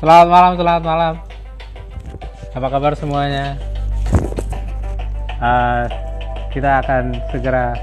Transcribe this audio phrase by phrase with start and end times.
[0.00, 1.14] Selamat malam, selamat malam.
[2.50, 3.54] Apa kabar semuanya?
[5.38, 5.86] Uh,
[6.50, 7.78] kita akan segera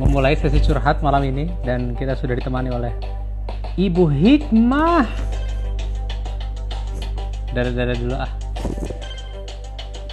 [0.00, 2.94] memulai sesi curhat malam ini dan kita sudah ditemani oleh
[3.76, 5.06] Ibu Hikmah.
[7.52, 8.32] Dada-dada dulu ah.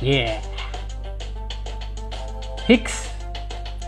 [0.04, 0.44] Yeah.
[2.68, 3.14] Hicks.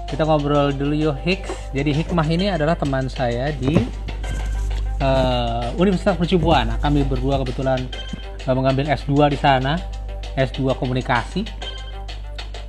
[0.08, 1.52] Kita ngobrol dulu yuk Hicks.
[1.76, 4.07] Jadi Hikmah ini adalah teman saya di
[5.02, 6.78] uh, Universitas Mercubuana.
[6.82, 7.86] Kami berdua kebetulan
[8.46, 9.78] uh, mengambil S2 di sana,
[10.38, 11.46] S2 Komunikasi.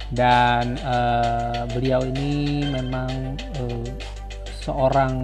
[0.09, 3.89] Dan uh, beliau ini memang uh,
[4.65, 5.21] seorang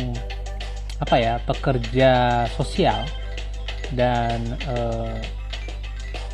[1.00, 3.04] apa ya pekerja sosial
[3.96, 5.16] dan uh,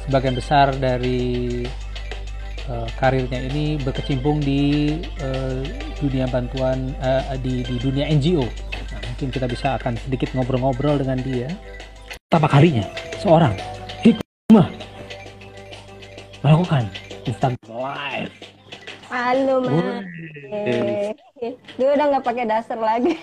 [0.07, 1.63] sebagian besar dari
[2.67, 5.63] uh, karirnya ini berkecimpung di uh,
[6.03, 8.70] dunia bantuan uh, di, di dunia NGO.
[9.21, 11.53] Mungkin kita bisa akan sedikit ngobrol-ngobrol dengan dia.
[12.25, 12.89] Pertama kalinya
[13.21, 13.53] seorang
[14.01, 14.65] hikmah
[16.41, 16.89] melakukan
[17.29, 18.33] Instagram Live.
[19.13, 20.09] Halo mas,
[21.53, 23.13] dia udah nggak pakai dasar lagi.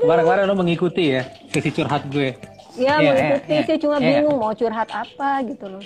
[0.00, 2.32] Kemarin-kemarin lo mengikuti ya sesi curhat gue.
[2.80, 4.24] Ya, yeah, mengikuti yeah, sih cuma yeah.
[4.24, 5.84] bingung mau curhat apa gitu loh.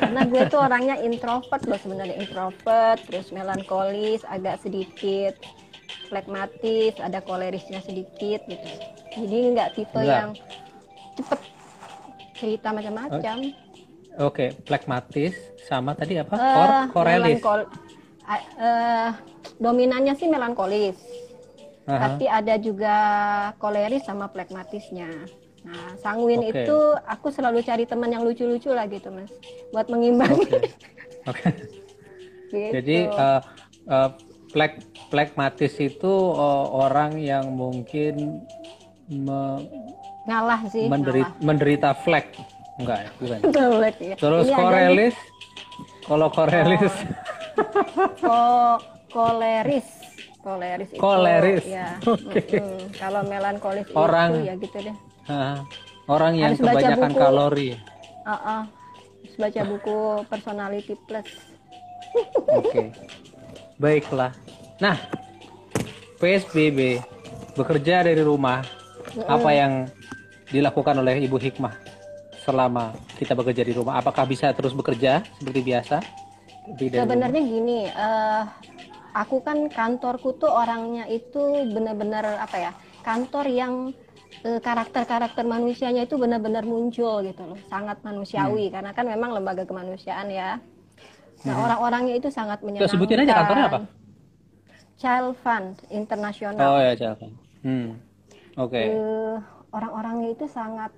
[0.00, 5.38] Karena gue tuh orangnya introvert loh sebenarnya introvert, terus melankolis, agak sedikit
[6.06, 8.68] flekmatis, ada kolerisnya sedikit gitu.
[9.14, 10.14] Jadi nggak tipe Enggak.
[10.14, 10.30] yang
[11.18, 11.40] cepet
[12.36, 13.36] cerita macam-macam.
[14.16, 14.48] Oke, okay.
[14.64, 15.34] flekmatis
[15.66, 16.34] sama tadi apa?
[16.34, 17.42] Uh, korelis.
[17.42, 17.60] Melankol
[18.26, 19.10] uh,
[19.62, 20.98] dominannya sih melankolis
[21.86, 22.00] uh-huh.
[22.00, 22.96] tapi ada juga
[23.62, 25.08] koleris sama plekmatisnya.
[25.66, 26.62] Nah, sanguin okay.
[26.62, 29.34] itu aku selalu cari teman yang lucu-lucu lah gitu, Mas,
[29.74, 30.46] buat mengimbangi.
[30.46, 30.62] Oke.
[30.62, 30.72] Okay.
[31.30, 31.52] okay.
[32.54, 32.70] gitu.
[32.78, 33.40] Jadi uh,
[33.90, 34.10] uh,
[34.54, 34.78] plek
[35.10, 38.46] plekmatis itu uh, orang yang mungkin
[39.10, 39.66] me
[40.26, 41.42] ngalah sih, menderita, ngalah.
[41.42, 42.26] menderita flek.
[42.76, 43.38] Enggak ya, bukan.
[43.80, 44.16] Flek, ya.
[44.20, 45.16] Terus Ini korelis
[46.06, 46.94] kalau korelis
[48.22, 48.78] oh,
[49.10, 49.86] koleris
[50.38, 52.62] koleris itu koleris ya okay.
[52.62, 52.82] mm -hmm.
[52.94, 54.96] kalau melankolis orang itu ya gitu deh
[55.30, 55.58] uh,
[56.06, 57.68] orang yang harus kebanyakan buku, kalori.
[58.26, 58.62] Uh -uh,
[59.22, 59.96] harus baca buku
[60.30, 61.28] personality plus.
[62.48, 62.70] Oke.
[62.72, 62.86] Okay.
[63.76, 64.32] baiklah.
[64.80, 64.96] Nah
[66.16, 67.00] PSBB
[67.56, 68.64] bekerja dari rumah
[69.12, 69.28] mm.
[69.28, 69.72] apa yang
[70.48, 71.74] dilakukan oleh Ibu Hikmah
[72.46, 74.00] selama kita bekerja di rumah?
[74.00, 75.98] Apakah bisa terus bekerja seperti biasa?
[76.66, 78.42] Sebenarnya gini uh,
[79.16, 82.72] aku kan kantorku tuh orangnya itu benar-benar apa ya
[83.06, 83.74] kantor yang
[84.60, 88.72] karakter-karakter manusianya itu benar-benar muncul gitu loh sangat manusiawi hmm.
[88.74, 90.60] karena kan memang lembaga kemanusiaan ya
[91.44, 91.64] nah hmm.
[91.68, 93.80] orang-orangnya itu sangat menyenangkan sebutin aja kantornya apa
[94.96, 97.34] Child Fund Internasional oh ya Child Fund
[97.64, 97.88] hmm.
[98.56, 98.86] oke okay.
[98.92, 99.36] uh,
[99.72, 100.92] orang-orangnya itu sangat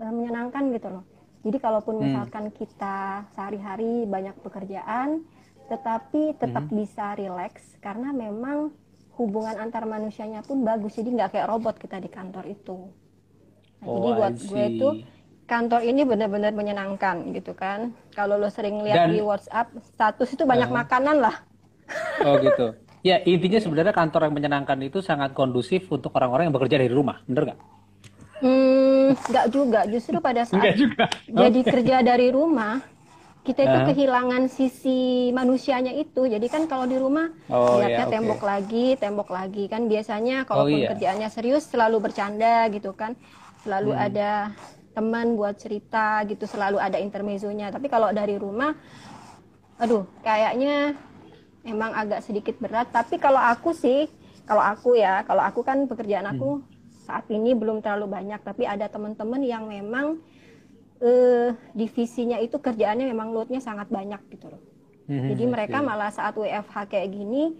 [0.00, 1.04] uh, menyenangkan gitu loh
[1.44, 2.04] jadi kalaupun hmm.
[2.04, 5.24] misalkan kita sehari-hari banyak pekerjaan
[5.68, 6.76] tetapi tetap hmm.
[6.76, 8.72] bisa rileks karena memang
[9.18, 10.98] hubungan antar manusianya pun bagus.
[10.98, 12.90] Jadi nggak kayak robot kita di kantor itu.
[13.82, 14.88] Nah, oh, jadi buat gue itu
[15.44, 17.92] kantor ini benar-benar menyenangkan gitu kan.
[18.16, 21.36] Kalau lo sering lihat di WhatsApp status itu banyak uh, makanan lah.
[22.24, 22.72] Oh gitu.
[23.04, 27.20] Ya intinya sebenarnya kantor yang menyenangkan itu sangat kondusif untuk orang-orang yang bekerja dari rumah.
[27.28, 27.60] Bener nggak?
[28.40, 29.80] Hmm, nggak juga.
[29.84, 31.12] Justru pada saat juga.
[31.28, 31.70] jadi okay.
[31.70, 32.80] kerja dari rumah,
[33.44, 33.86] kita itu uh.
[33.92, 36.24] kehilangan sisi manusianya itu.
[36.24, 38.14] Jadi kan kalau di rumah oh, lihatnya yeah, okay.
[38.16, 40.90] tembok lagi, tembok lagi kan biasanya kalaupun oh, yeah.
[40.96, 43.12] kerjaannya serius selalu bercanda gitu kan.
[43.60, 44.06] Selalu hmm.
[44.10, 44.30] ada
[44.96, 47.68] teman buat cerita gitu, selalu ada intermezzonya.
[47.68, 48.72] Tapi kalau dari rumah
[49.76, 50.96] aduh, kayaknya
[51.68, 54.08] emang agak sedikit berat, tapi kalau aku sih,
[54.48, 56.64] kalau aku ya, kalau aku kan pekerjaan aku hmm.
[57.04, 60.22] saat ini belum terlalu banyak, tapi ada teman-teman yang memang
[61.04, 64.62] uh, divisinya itu kerjaannya memang loadnya sangat banyak gitu loh.
[65.04, 65.86] Hmm, Jadi mereka okay.
[65.86, 67.52] malah saat WFH kayak gini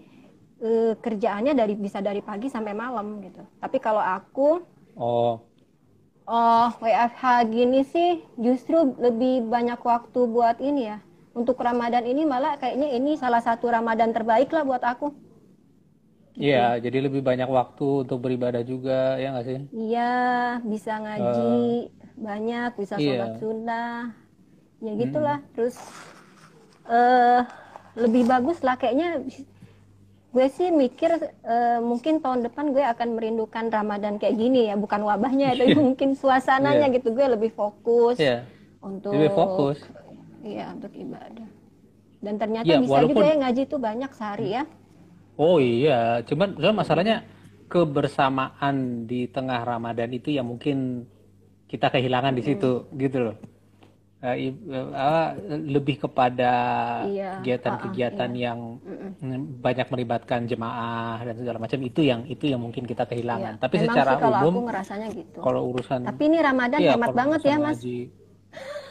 [0.65, 3.45] uh, kerjaannya dari bisa dari pagi sampai malam gitu.
[3.61, 4.65] Tapi kalau aku
[4.97, 5.37] oh
[6.25, 10.97] oh WFH gini sih justru lebih banyak waktu buat ini ya.
[11.35, 15.11] Untuk Ramadan ini malah kayaknya ini salah satu Ramadan terbaik lah buat aku.
[16.35, 16.91] Iya, gitu.
[16.91, 19.59] jadi lebih banyak waktu untuk beribadah juga, ya nggak sih?
[19.71, 20.15] Iya,
[20.67, 23.03] bisa ngaji, uh, banyak bisa iya.
[23.05, 23.99] sholat sunnah
[24.79, 25.49] ya gitulah hmm.
[25.55, 25.75] terus
[26.87, 27.43] uh,
[27.95, 29.23] lebih bagus lah kayaknya
[30.35, 31.15] gue sih mikir
[31.47, 36.15] uh, mungkin tahun depan gue akan merindukan Ramadan kayak gini ya bukan wabahnya tapi mungkin
[36.15, 36.95] suasananya yeah.
[36.99, 38.43] gitu gue lebih fokus yeah.
[38.83, 39.79] untuk lebih fokus
[40.43, 41.47] iya untuk ibadah
[42.19, 43.15] dan ternyata yeah, bisa walaupun...
[43.15, 44.63] juga ya ngaji tuh banyak sehari ya
[45.35, 47.27] Oh iya, cuman, cuman masalahnya
[47.67, 51.03] kebersamaan di tengah Ramadan itu yang mungkin
[51.65, 52.95] kita kehilangan di situ hmm.
[53.01, 53.37] gitu loh.
[54.25, 55.37] Uh,
[55.69, 56.53] lebih kepada
[57.05, 57.37] iya.
[57.37, 58.49] kegiatan-kegiatan iya.
[58.49, 59.61] yang Mm-mm.
[59.61, 63.61] banyak melibatkan jemaah dan segala macam itu yang itu yang mungkin kita kehilangan.
[63.61, 63.61] Iya.
[63.61, 65.37] Tapi Memang secara sih kalau umum, aku ngerasanya gitu.
[65.45, 67.77] Kalau urusan, tapi ini Ramadan iya, hemat banget ya mas.
[67.77, 67.99] Haji,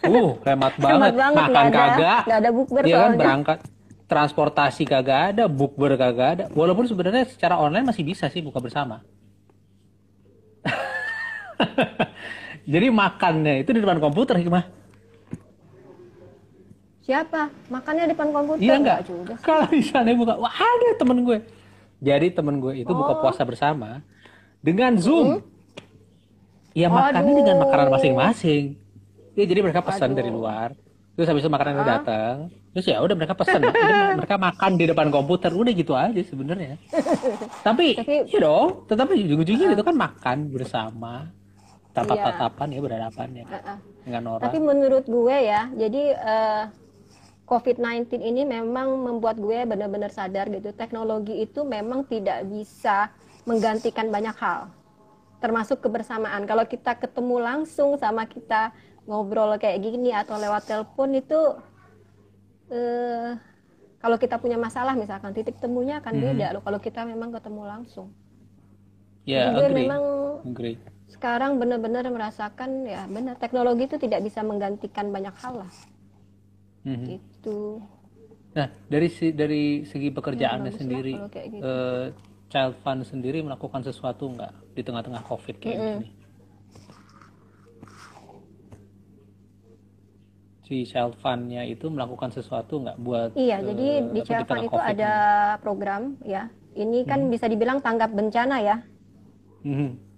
[0.07, 0.95] uh, hemat banget.
[1.03, 1.41] hemat banget.
[1.43, 3.59] Makan kagak, nggak ada bukber Iya kan berangkat
[4.07, 6.45] transportasi kagak ada, bukber kagak ada.
[6.55, 9.03] Walaupun sebenarnya secara online masih bisa sih buka bersama.
[12.65, 14.65] Jadi makannya itu di depan komputer hikmah.
[17.05, 17.53] Siapa?
[17.69, 18.65] Makannya di depan komputer?
[18.65, 18.99] Iya enggak?
[19.45, 21.39] Kalau misalnya buka, wah ada temen gue.
[22.01, 22.97] Jadi temen gue itu oh.
[22.97, 24.01] buka puasa bersama
[24.65, 25.41] dengan Zoom.
[25.41, 25.41] Hmm?
[26.75, 27.41] Ya makannya Aduh.
[27.45, 28.65] dengan makanan masing-masing.
[29.37, 30.19] Ya, jadi mereka pesan Aduh.
[30.19, 30.69] dari luar.
[31.15, 31.91] Terus habis itu makanannya ah.
[32.01, 32.35] datang.
[32.75, 33.61] Terus ya udah mereka pesan.
[34.19, 35.53] mereka makan di depan komputer.
[35.55, 36.81] Udah gitu aja sebenarnya.
[37.67, 38.89] Tapi, Tapi ya dong.
[38.91, 39.75] Tetapi ujung-ujungnya uh.
[39.77, 41.31] itu kan makan bersama
[41.95, 42.77] tatap-tatapan iya.
[42.77, 43.79] ya berhadapan ya uh -uh.
[44.03, 44.45] dengan orang.
[44.51, 46.65] Tapi menurut gue ya, jadi uh,
[47.47, 53.15] COVID-19 ini memang membuat gue benar-benar sadar gitu, teknologi itu memang tidak bisa
[53.47, 54.75] menggantikan banyak hal,
[55.39, 56.45] termasuk kebersamaan.
[56.51, 58.75] Kalau kita ketemu langsung sama kita
[59.07, 61.41] ngobrol kayak gini atau lewat telepon itu,
[62.75, 63.39] uh,
[64.03, 66.25] kalau kita punya masalah misalkan titik temunya akan hmm.
[66.27, 68.11] beda loh kalau kita memang ketemu langsung.
[69.25, 69.79] Ya, yeah, gue agree.
[69.89, 70.03] memang
[70.45, 70.77] agree
[71.25, 75.73] sekarang benar-benar merasakan ya benar teknologi itu tidak bisa menggantikan banyak hal lah.
[76.85, 77.07] Mm-hmm.
[77.17, 77.81] Gitu.
[78.53, 81.65] Nah dari dari segi pekerjaannya ya, sendiri, gitu.
[81.65, 82.13] uh,
[82.53, 85.97] Child Fund sendiri melakukan sesuatu nggak di tengah-tengah COVID kayak mm-hmm.
[85.97, 86.09] gini?
[90.69, 93.33] Si Child Fund-nya itu melakukan sesuatu nggak buat?
[93.33, 95.61] Iya, uh, jadi di Child Fund itu ada ini?
[95.65, 96.53] program ya.
[96.77, 97.33] Ini kan hmm.
[97.33, 98.77] bisa dibilang tanggap bencana ya.
[99.65, 100.14] Hmm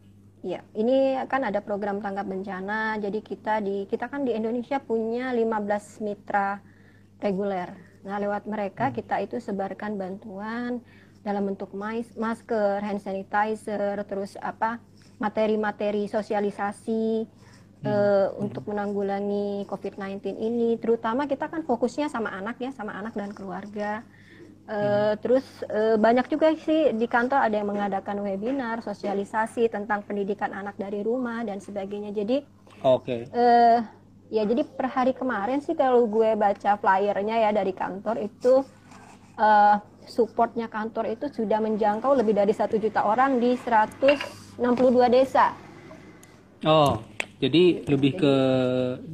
[0.46, 2.94] Ya, ini kan ada program tanggap bencana.
[3.02, 6.62] Jadi kita di kita kan di Indonesia punya 15 mitra
[7.18, 7.74] reguler.
[8.06, 8.94] Nah, lewat mereka hmm.
[8.94, 10.78] kita itu sebarkan bantuan
[11.26, 14.78] dalam bentuk masker, hand sanitizer, terus apa
[15.18, 17.26] materi-materi sosialisasi
[17.82, 17.90] hmm.
[17.90, 20.78] uh, untuk menanggulangi COVID-19 ini.
[20.78, 24.06] Terutama kita kan fokusnya sama anak ya, sama anak dan keluarga.
[24.66, 30.50] Uh, terus uh, banyak juga sih di kantor ada yang mengadakan webinar sosialisasi tentang pendidikan
[30.50, 32.10] anak dari rumah dan sebagainya.
[32.10, 32.42] Jadi
[32.82, 33.06] oke.
[33.06, 33.20] Okay.
[33.30, 33.78] Uh,
[34.26, 38.66] ya jadi per hari kemarin sih kalau gue baca flyernya ya dari kantor itu
[39.38, 44.58] uh, supportnya kantor itu sudah menjangkau lebih dari satu juta orang di 162
[45.14, 45.54] desa.
[46.66, 47.06] Oh,
[47.38, 48.34] jadi lebih ke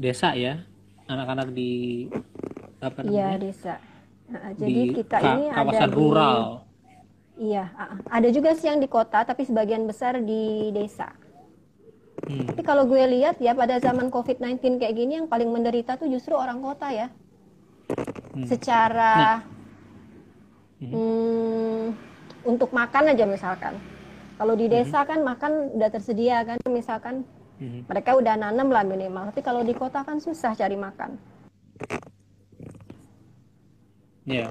[0.01, 0.65] desa ya,
[1.13, 2.09] anak-anak di
[2.81, 3.13] apa iya, namanya?
[3.13, 3.92] Iya desa
[4.33, 6.39] Nah, jadi kita ini kawasan ada rural.
[7.37, 7.65] Di, iya,
[8.09, 11.13] ada juga sih yang di kota, tapi sebagian besar di desa.
[12.23, 12.49] Hmm.
[12.49, 16.33] Tapi kalau gue lihat ya pada zaman COVID-19 kayak gini yang paling menderita tuh justru
[16.39, 17.11] orang kota ya.
[18.33, 18.47] Hmm.
[18.49, 19.43] Secara
[20.81, 20.87] nah.
[20.87, 20.93] hmm.
[20.95, 21.83] Hmm,
[22.47, 23.77] untuk makan aja misalkan.
[24.39, 25.09] Kalau di desa hmm.
[25.13, 27.27] kan makan udah tersedia kan, misalkan
[27.61, 27.91] hmm.
[27.91, 29.29] mereka udah nanam lah minimal.
[29.35, 31.19] Tapi kalau di kota kan susah cari makan.
[34.27, 34.51] Iya.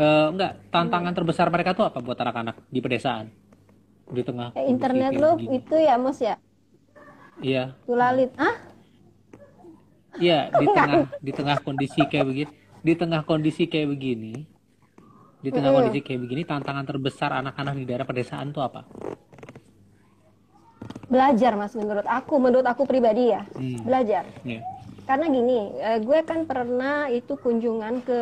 [0.00, 3.28] Uh, enggak, tantangan terbesar mereka tuh apa buat anak-anak di pedesaan?
[4.10, 6.40] Di tengah eh, internet lu itu ya, Mus ya?
[7.42, 7.76] Iya.
[7.84, 8.32] Tulalit.
[8.40, 8.56] Ah?
[10.16, 14.34] Iya, di tengah di tengah kondisi kayak begini, di tengah kondisi kayak begini,
[15.44, 15.76] di tengah mm.
[15.76, 18.88] kondisi kayak begini, tantangan terbesar anak-anak di daerah pedesaan tuh apa?
[21.10, 23.82] Belajar, Mas, menurut aku, menurut aku pribadi ya, hmm.
[23.82, 24.30] belajar.
[24.46, 24.62] Yeah
[25.06, 28.20] karena gini, eh, gue kan pernah itu kunjungan ke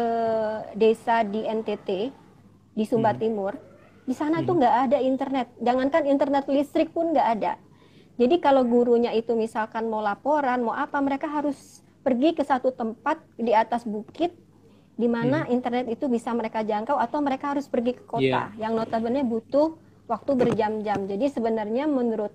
[0.79, 1.89] desa di NTT
[2.75, 3.21] di Sumba hmm.
[3.21, 3.53] Timur.
[4.09, 4.47] Di sana hmm.
[4.47, 5.47] tuh nggak ada internet.
[5.61, 7.53] Jangankan internet listrik pun nggak ada.
[8.19, 13.23] Jadi kalau gurunya itu misalkan mau laporan, mau apa, mereka harus pergi ke satu tempat
[13.39, 14.35] di atas bukit
[14.99, 15.55] di mana hmm.
[15.55, 18.51] internet itu bisa mereka jangkau atau mereka harus pergi ke kota yeah.
[18.59, 19.79] yang notabene butuh
[20.11, 21.07] waktu berjam-jam.
[21.07, 22.35] Jadi sebenarnya menurut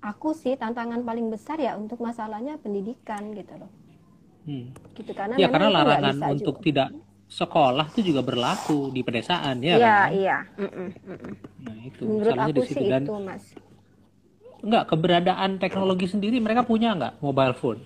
[0.00, 3.70] aku sih tantangan paling besar ya untuk masalahnya pendidikan gitu loh.
[4.48, 4.72] Hmm.
[4.96, 6.64] Gitu karena ya karena larangan untuk juga.
[6.64, 6.88] tidak
[7.30, 9.76] sekolah itu juga berlaku di pedesaan ya.
[9.78, 10.08] Iya kan?
[10.10, 10.38] iya.
[10.58, 12.02] Mm -mm, mm Nah itu.
[12.02, 13.44] Menurut aku sih Dan, itu mas.
[14.60, 17.80] Enggak keberadaan teknologi sendiri mereka punya enggak mobile phone?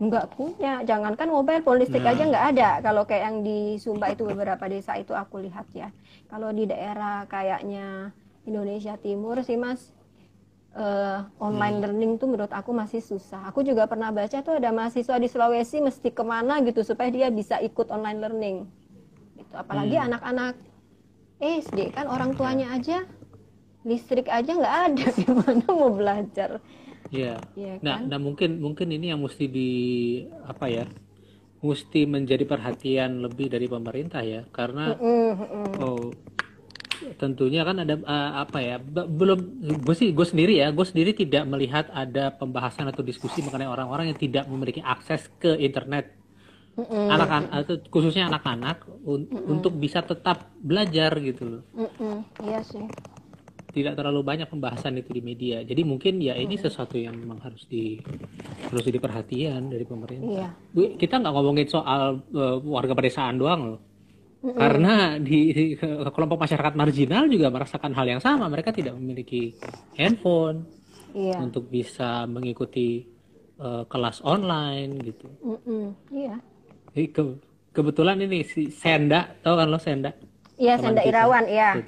[0.00, 2.12] Enggak punya, jangankan mobile phone listrik nah.
[2.14, 2.70] aja enggak ada.
[2.84, 5.88] Kalau kayak yang di Sumba itu beberapa desa itu aku lihat ya.
[6.28, 9.92] Kalau di daerah kayaknya Indonesia Timur sih mas,
[10.76, 11.84] uh, online hmm.
[11.86, 13.46] learning tuh menurut aku masih susah.
[13.50, 17.28] Aku juga pernah baca tuh ada mahasiswa di Sulawesi mesti ke mana gitu supaya dia
[17.30, 18.56] bisa ikut online learning.
[19.38, 19.54] Gitu.
[19.54, 20.06] Apalagi hmm.
[20.12, 20.54] anak-anak
[21.40, 23.08] SD kan orang tuanya aja
[23.80, 26.60] listrik aja nggak ada gimana mau belajar
[27.10, 27.42] Iya.
[27.58, 28.06] Ya, nah, kan?
[28.06, 29.70] nah mungkin mungkin ini yang mesti di
[30.46, 30.86] apa ya?
[31.60, 35.66] Mesti menjadi perhatian lebih dari pemerintah ya, karena mm -mm.
[35.82, 36.08] oh
[37.16, 38.76] tentunya kan ada uh, apa ya?
[38.82, 43.68] Belum gue sih gue sendiri ya, gue sendiri tidak melihat ada pembahasan atau diskusi mengenai
[43.68, 46.20] orang-orang yang tidak memiliki akses ke internet
[46.88, 49.52] anak-anak atau khususnya anak-anak un mm -mm.
[49.52, 51.62] untuk bisa tetap belajar gitu loh.
[51.74, 52.16] Mm -mm.
[52.46, 52.86] Iya sih.
[53.70, 55.62] Tidak terlalu banyak pembahasan itu di media.
[55.62, 58.02] Jadi mungkin ya ini sesuatu yang memang harus di
[58.66, 60.50] harus jadi perhatian dari pemerintah.
[60.74, 60.94] Iya.
[60.98, 63.80] Kita nggak ngomongin soal uh, warga pedesaan doang loh.
[64.40, 64.56] Mm -mm.
[64.56, 65.64] Karena di, di
[66.10, 68.48] kelompok masyarakat marginal juga merasakan hal yang sama.
[68.48, 69.52] Mereka tidak memiliki
[70.00, 70.64] handphone
[71.12, 71.36] iya.
[71.36, 73.04] untuk bisa mengikuti
[73.60, 75.28] uh, kelas online gitu.
[75.44, 75.84] Mm -mm.
[76.08, 76.36] Iya
[76.94, 77.22] ke,
[77.70, 80.10] kebetulan ini si Senda, tau kan lo Senda?
[80.60, 81.78] Iya, Senda Irawan, iya.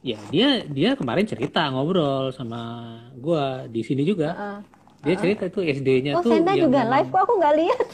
[0.00, 2.88] Ya, dia dia kemarin cerita ngobrol sama
[3.20, 4.32] gua di sini juga.
[4.32, 4.58] Uh, uh,
[5.04, 6.92] dia cerita itu SD-nya oh, tuh Senda juga memang...
[6.96, 7.86] live kok aku nggak lihat.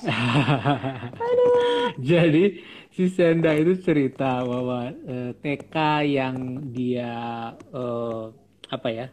[1.26, 1.86] Aduh.
[1.98, 2.44] Jadi
[2.90, 5.76] si Senda itu cerita bahwa uh, eh, TK
[6.10, 6.36] yang
[6.74, 7.12] dia
[7.70, 8.34] uh,
[8.70, 9.06] apa ya?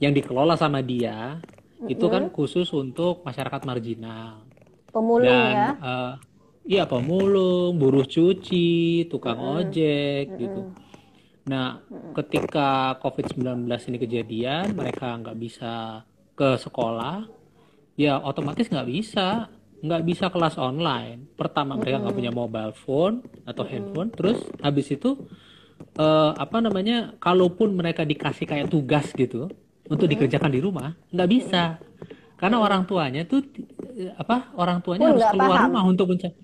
[0.00, 1.92] Yang dikelola sama dia mm -hmm.
[1.92, 4.48] itu kan khusus untuk masyarakat marginal.
[4.88, 5.68] Pemulung dan, ya?
[5.78, 6.12] uh,
[6.64, 10.60] iya pemulung buruh cuci tukang mm ojek mm gitu.
[11.48, 11.80] Nah
[12.16, 16.04] ketika covid 19 ini kejadian mereka nggak bisa
[16.38, 17.26] ke sekolah
[17.98, 21.30] ya otomatis nggak bisa nggak bisa kelas online.
[21.38, 24.10] Pertama mereka nggak punya mobile phone atau handphone.
[24.10, 25.14] Terus habis itu
[25.98, 29.46] uh, apa namanya kalaupun mereka dikasih kayak tugas gitu
[29.88, 31.78] untuk dikerjakan di rumah nggak bisa.
[32.38, 33.42] Karena orang tuanya tuh
[34.14, 35.66] apa orang tuanya Pun harus keluar paham.
[35.70, 36.34] rumah untuk mencari.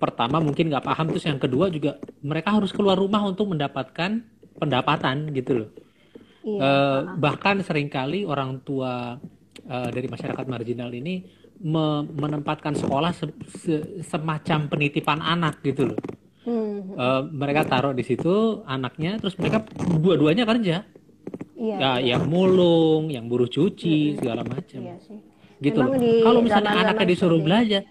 [0.00, 1.06] Pertama mungkin nggak paham.
[1.14, 4.22] Terus yang kedua juga mereka harus keluar rumah untuk mendapatkan
[4.58, 5.70] pendapatan gitu loh.
[6.40, 9.20] Iya, uh, bahkan sering kali orang tua
[9.68, 11.20] uh, dari masyarakat marginal ini
[11.60, 13.74] me menempatkan sekolah se se
[14.04, 15.98] semacam penitipan anak gitu loh
[16.48, 16.96] hmm.
[16.96, 19.64] uh, mereka taruh di situ anaknya terus mereka
[20.00, 20.88] dua-duanya kerja
[21.60, 21.76] Iya.
[21.76, 24.80] Ya, yang mulung, yang buruh cuci, segala macam.
[24.80, 25.20] Iya sih.
[25.60, 25.92] Gitu loh.
[26.00, 27.44] Kalau misalnya anaknya disuruh seperti...
[27.52, 27.82] belajar,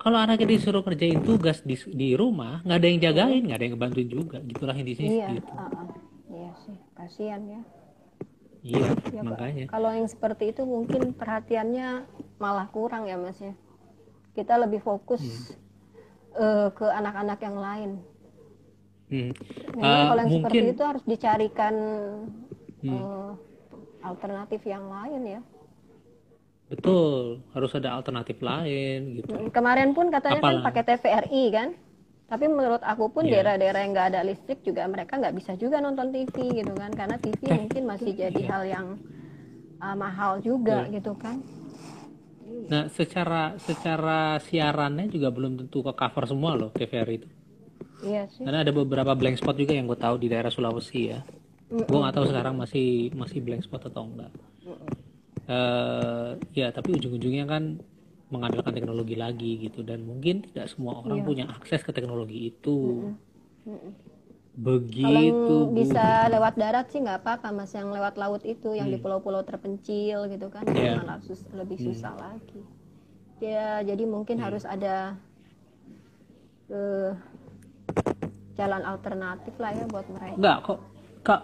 [0.00, 3.74] kalau anaknya disuruh kerjain tugas di, di rumah, nggak ada yang jagain, nggak ada yang
[3.76, 4.38] ngebantuin juga.
[4.40, 5.20] Gitulah di sini.
[5.20, 5.52] Iya, gitu.
[5.52, 5.88] uh, uh.
[6.32, 7.60] iya sih, kasihan ya.
[8.60, 9.64] Iya, ya, makanya.
[9.72, 12.04] Kalau yang seperti itu mungkin perhatiannya
[12.36, 13.56] malah kurang ya mas ya.
[14.36, 16.36] Kita lebih fokus hmm.
[16.36, 17.90] uh, ke anak-anak yang lain.
[19.10, 19.30] Hmm.
[19.74, 20.44] Memang uh, kalau yang mungkin...
[20.44, 21.74] seperti itu harus dicarikan
[22.84, 22.92] hmm.
[22.92, 23.32] uh,
[24.04, 25.40] alternatif yang lain ya.
[26.70, 29.34] Betul, harus ada alternatif lain gitu.
[29.34, 31.68] Hmm, kemarin pun katanya kan pakai TVRI kan,
[32.30, 33.42] tapi menurut aku pun yeah.
[33.42, 37.18] daerah-daerah yang nggak ada listrik juga mereka nggak bisa juga nonton TV gitu kan, karena
[37.18, 37.58] TV eh.
[37.58, 38.50] mungkin masih jadi yeah.
[38.54, 38.86] hal yang
[39.82, 41.02] uh, mahal juga yeah.
[41.02, 41.42] gitu kan.
[42.70, 47.28] Nah, secara secara siarannya juga belum tentu ke cover semua loh TVRI itu.
[48.06, 48.46] Iya sih.
[48.46, 51.20] Karena ada beberapa blank spot juga yang gue tahu di daerah Sulawesi ya
[51.70, 54.30] mm gue nggak tahu sekarang masih masih blank spot atau enggak
[55.46, 57.78] uh, ya tapi ujung-ujungnya kan
[58.30, 61.26] mengandalkan teknologi lagi gitu dan mungkin tidak semua orang yeah.
[61.26, 63.10] punya akses ke teknologi itu
[63.66, 63.92] Mm-mm.
[64.54, 68.96] begitu Kalau bisa lewat darat sih nggak apa-apa mas yang lewat laut itu yang hmm.
[68.96, 71.02] di pulau-pulau terpencil gitu kan yeah.
[71.02, 71.86] malah sus- lebih hmm.
[71.90, 72.62] susah lagi
[73.42, 74.44] ya jadi mungkin hmm.
[74.46, 75.18] harus ada
[76.70, 77.10] uh,
[78.54, 80.78] jalan alternatif lah ya buat mereka Enggak kok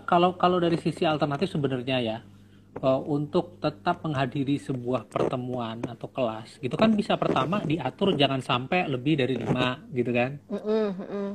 [0.06, 2.18] kalau kalau dari sisi alternatif sebenarnya ya
[2.82, 6.60] uh, untuk tetap menghadiri sebuah pertemuan atau kelas.
[6.60, 10.40] Gitu kan bisa pertama diatur jangan sampai lebih dari lima gitu kan?
[10.50, 10.60] Mm
[10.92, 11.26] -mm.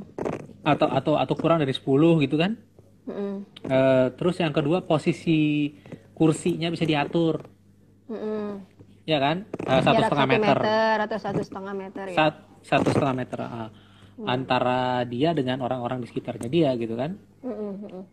[0.62, 2.54] atau atau atau kurang dari 10 gitu kan?
[3.10, 3.38] Mm.
[3.66, 5.74] Uh, terus yang kedua posisi
[6.14, 7.42] kursinya bisa diatur.
[9.10, 9.50] Ya kan?
[9.66, 10.58] Uh, satu setengah meter.
[10.62, 12.18] meter atau satu setengah meter ya?
[12.62, 13.70] Satu setengah meter uh
[14.22, 17.18] antara dia dengan orang-orang di sekitarnya dia gitu kan?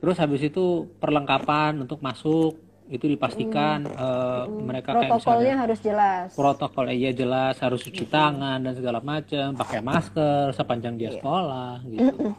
[0.01, 3.97] Terus habis itu perlengkapan untuk masuk itu dipastikan hmm.
[3.97, 8.13] Uh, mereka protokolnya kayak harus jelas protokol iya jelas harus cuci hmm.
[8.13, 11.15] tangan dan segala macam pakai masker sepanjang dia yeah.
[11.21, 12.35] sekolah gitu hmm.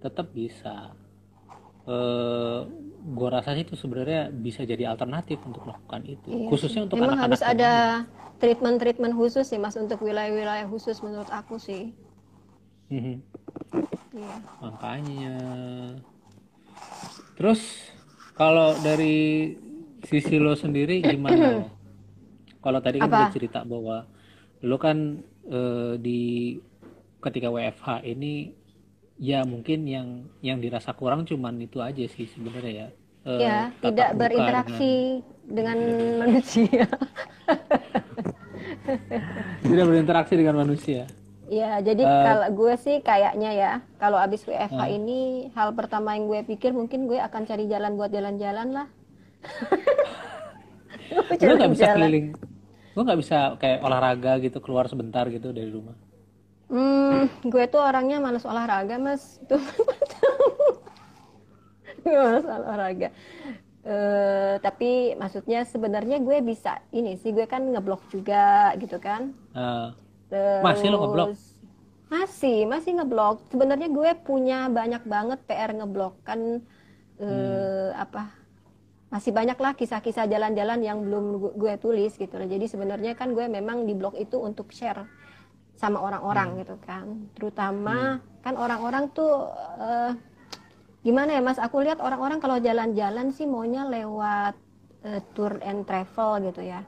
[0.00, 0.96] tetap bisa
[1.84, 2.64] uh,
[3.04, 6.48] gua rasa itu sebenarnya bisa jadi alternatif untuk melakukan itu iya.
[6.48, 7.72] khususnya untuk anak-anak harus ada
[8.40, 11.92] treatment-treatment khusus sih mas untuk wilayah-wilayah khusus menurut aku sih
[12.92, 13.16] Mhm.
[14.14, 14.36] Iya.
[14.62, 15.36] Makanya.
[17.34, 17.60] Terus
[18.34, 19.54] kalau dari
[20.04, 21.64] sisi lo sendiri gimana?
[22.64, 24.04] kalau tadi kan udah cerita bahwa
[24.64, 25.60] lo kan e,
[26.00, 26.20] di
[27.22, 28.52] ketika WFH ini
[29.16, 32.88] ya mungkin yang yang dirasa kurang cuman itu aja sih sebenarnya ya.
[33.24, 36.84] Uh, ya tidak berinteraksi dengan, dengan manusia.
[39.64, 41.08] Tidak berinteraksi dengan manusia
[41.52, 46.16] Ya, jadi uh, kalau gue sih kayaknya ya, kalau abis WFH uh, ini hal pertama
[46.16, 48.88] yang gue pikir mungkin gue akan cari jalan buat jalan-jalan lah.
[51.36, 52.32] gue nggak bisa keliling,
[52.96, 55.92] gue nggak bisa kayak olahraga gitu keluar sebentar gitu dari rumah.
[56.72, 59.60] Hmm, gue tuh orangnya males olahraga mas, tuh
[62.00, 63.12] gue males olahraga.
[63.84, 69.36] Uh, tapi maksudnya sebenarnya gue bisa ini sih gue kan ngeblok juga gitu kan.
[69.52, 69.92] Uh
[70.28, 71.28] Terus, masih lo ngeblok?
[72.12, 73.36] Masih, masih ngeblok.
[73.50, 76.62] Sebenarnya gue punya banyak banget PR ngeblok kan
[77.18, 77.90] eh, hmm.
[77.96, 78.30] apa?
[79.10, 82.46] Masih banyak lah kisah-kisah jalan-jalan yang belum gue tulis gitu loh.
[82.46, 85.06] Jadi sebenarnya kan gue memang di blog itu untuk share
[85.74, 86.58] sama orang-orang hmm.
[86.62, 87.06] gitu kan.
[87.34, 88.42] Terutama hmm.
[88.42, 89.50] kan orang-orang tuh
[89.80, 90.12] uh,
[91.02, 91.58] gimana ya Mas?
[91.58, 94.54] Aku lihat orang-orang kalau jalan-jalan sih maunya lewat
[95.04, 96.82] uh, tour and travel gitu ya.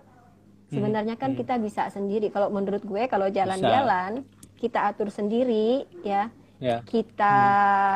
[0.66, 1.38] Sebenarnya kan hmm.
[1.38, 2.30] kita bisa sendiri.
[2.34, 4.26] Kalau menurut gue kalau jalan-jalan
[4.58, 6.30] kita atur sendiri ya.
[6.58, 6.80] Yeah.
[6.82, 7.36] Kita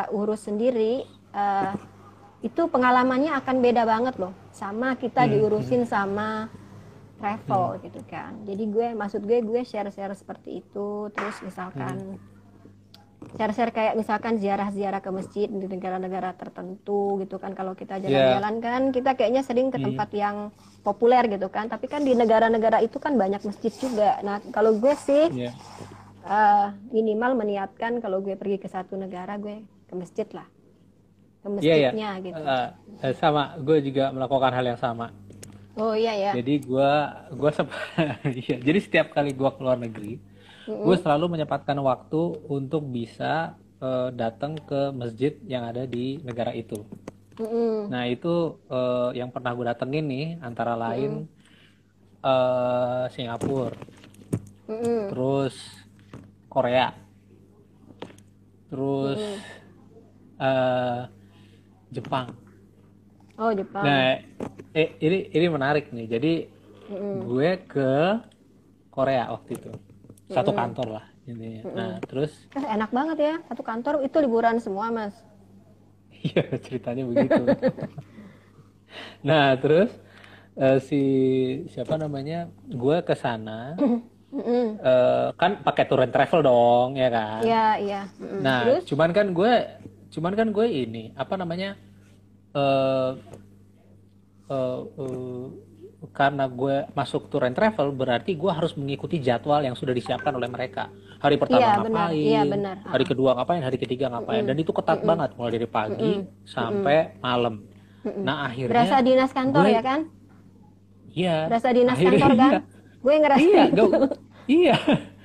[0.06, 0.14] hmm.
[0.14, 1.02] urus sendiri
[1.34, 1.74] uh,
[2.40, 4.36] itu pengalamannya akan beda banget loh.
[4.54, 5.30] Sama kita hmm.
[5.34, 5.90] diurusin hmm.
[5.90, 6.46] sama
[7.18, 7.80] travel hmm.
[7.90, 8.38] gitu kan.
[8.46, 12.30] Jadi gue maksud gue gue share-share seperti itu terus misalkan hmm
[13.36, 18.64] share-share kayak misalkan ziarah-ziarah ke masjid di negara-negara tertentu gitu kan kalau kita jalan-jalan yeah.
[18.64, 20.18] kan kita kayaknya sering ke tempat hmm.
[20.18, 20.36] yang
[20.80, 24.94] populer gitu kan tapi kan di negara-negara itu kan banyak masjid juga nah kalau gue
[24.96, 25.54] sih yeah.
[26.24, 30.48] uh, minimal meniatkan kalau gue pergi ke satu negara gue ke masjid lah
[31.40, 32.14] ke masjidnya yeah, yeah.
[32.24, 32.68] gitu uh,
[33.04, 35.12] uh, sama gue juga melakukan hal yang sama
[35.76, 36.90] oh iya ya jadi gue
[37.36, 37.50] gue
[38.48, 40.84] iya, jadi setiap kali gue keluar negeri mm-hmm.
[40.84, 46.84] gue selalu menyempatkan waktu untuk bisa uh, datang ke masjid yang ada di negara itu.
[47.40, 47.88] Mm-hmm.
[47.88, 52.20] Nah itu uh, yang pernah gue datengin nih antara lain mm-hmm.
[52.20, 53.72] uh, Singapura,
[54.68, 55.00] mm-hmm.
[55.08, 55.56] terus
[56.52, 56.92] Korea,
[58.68, 59.40] terus mm-hmm.
[60.36, 61.00] uh,
[61.88, 62.28] Jepang.
[63.40, 63.88] Oh Jepang.
[63.88, 64.20] Nah
[64.76, 66.06] eh, ini ini menarik nih.
[66.12, 66.32] Jadi
[66.92, 67.14] mm-hmm.
[67.24, 67.92] gue ke
[68.92, 69.72] Korea waktu itu
[70.28, 71.64] satu kantor lah intinya.
[71.64, 71.72] Mm-hmm.
[71.72, 75.16] Nah terus enak banget ya satu kantor itu liburan semua mas.
[76.20, 77.42] Iya ceritanya begitu.
[79.24, 79.88] nah terus
[80.58, 81.00] uh, si
[81.72, 83.76] siapa namanya gue ke sana.
[84.30, 88.02] Uh, kan pakai tour and travel dong ya kan iya iya
[88.38, 88.86] nah Terus?
[88.86, 89.52] cuman kan gue
[90.14, 91.74] cuman kan gue ini apa namanya
[92.54, 93.18] uh,
[94.46, 95.50] uh, uh,
[96.08, 100.48] karena gue masuk tour and travel berarti gue harus mengikuti jadwal yang sudah disiapkan oleh
[100.48, 100.88] mereka
[101.20, 102.76] hari pertama iya, ngapain benar.
[102.88, 104.56] hari kedua ngapain hari ketiga ngapain mm -hmm.
[104.56, 105.10] dan itu ketat mm -hmm.
[105.12, 106.48] banget mulai dari pagi mm -hmm.
[106.48, 107.20] sampai mm -hmm.
[107.20, 108.22] malam mm -hmm.
[108.24, 110.00] nah akhirnya berasa dinas kantor gue, ya kan
[111.12, 112.60] iya berasa dinas akhirnya, kantor kan iya.
[113.04, 113.88] gue ngerasa iya gak,
[114.48, 114.76] iya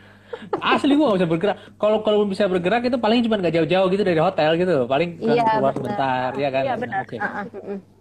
[0.75, 4.03] asli gue gak bisa bergerak kalau kalau bisa bergerak itu paling cuma gak jauh-jauh gitu
[4.03, 5.75] dari hotel gitu paling iya, keluar benar.
[5.79, 7.03] sebentar ya kan iya, benar.
[7.07, 7.19] Okay.
[7.23, 7.94] Uh -uh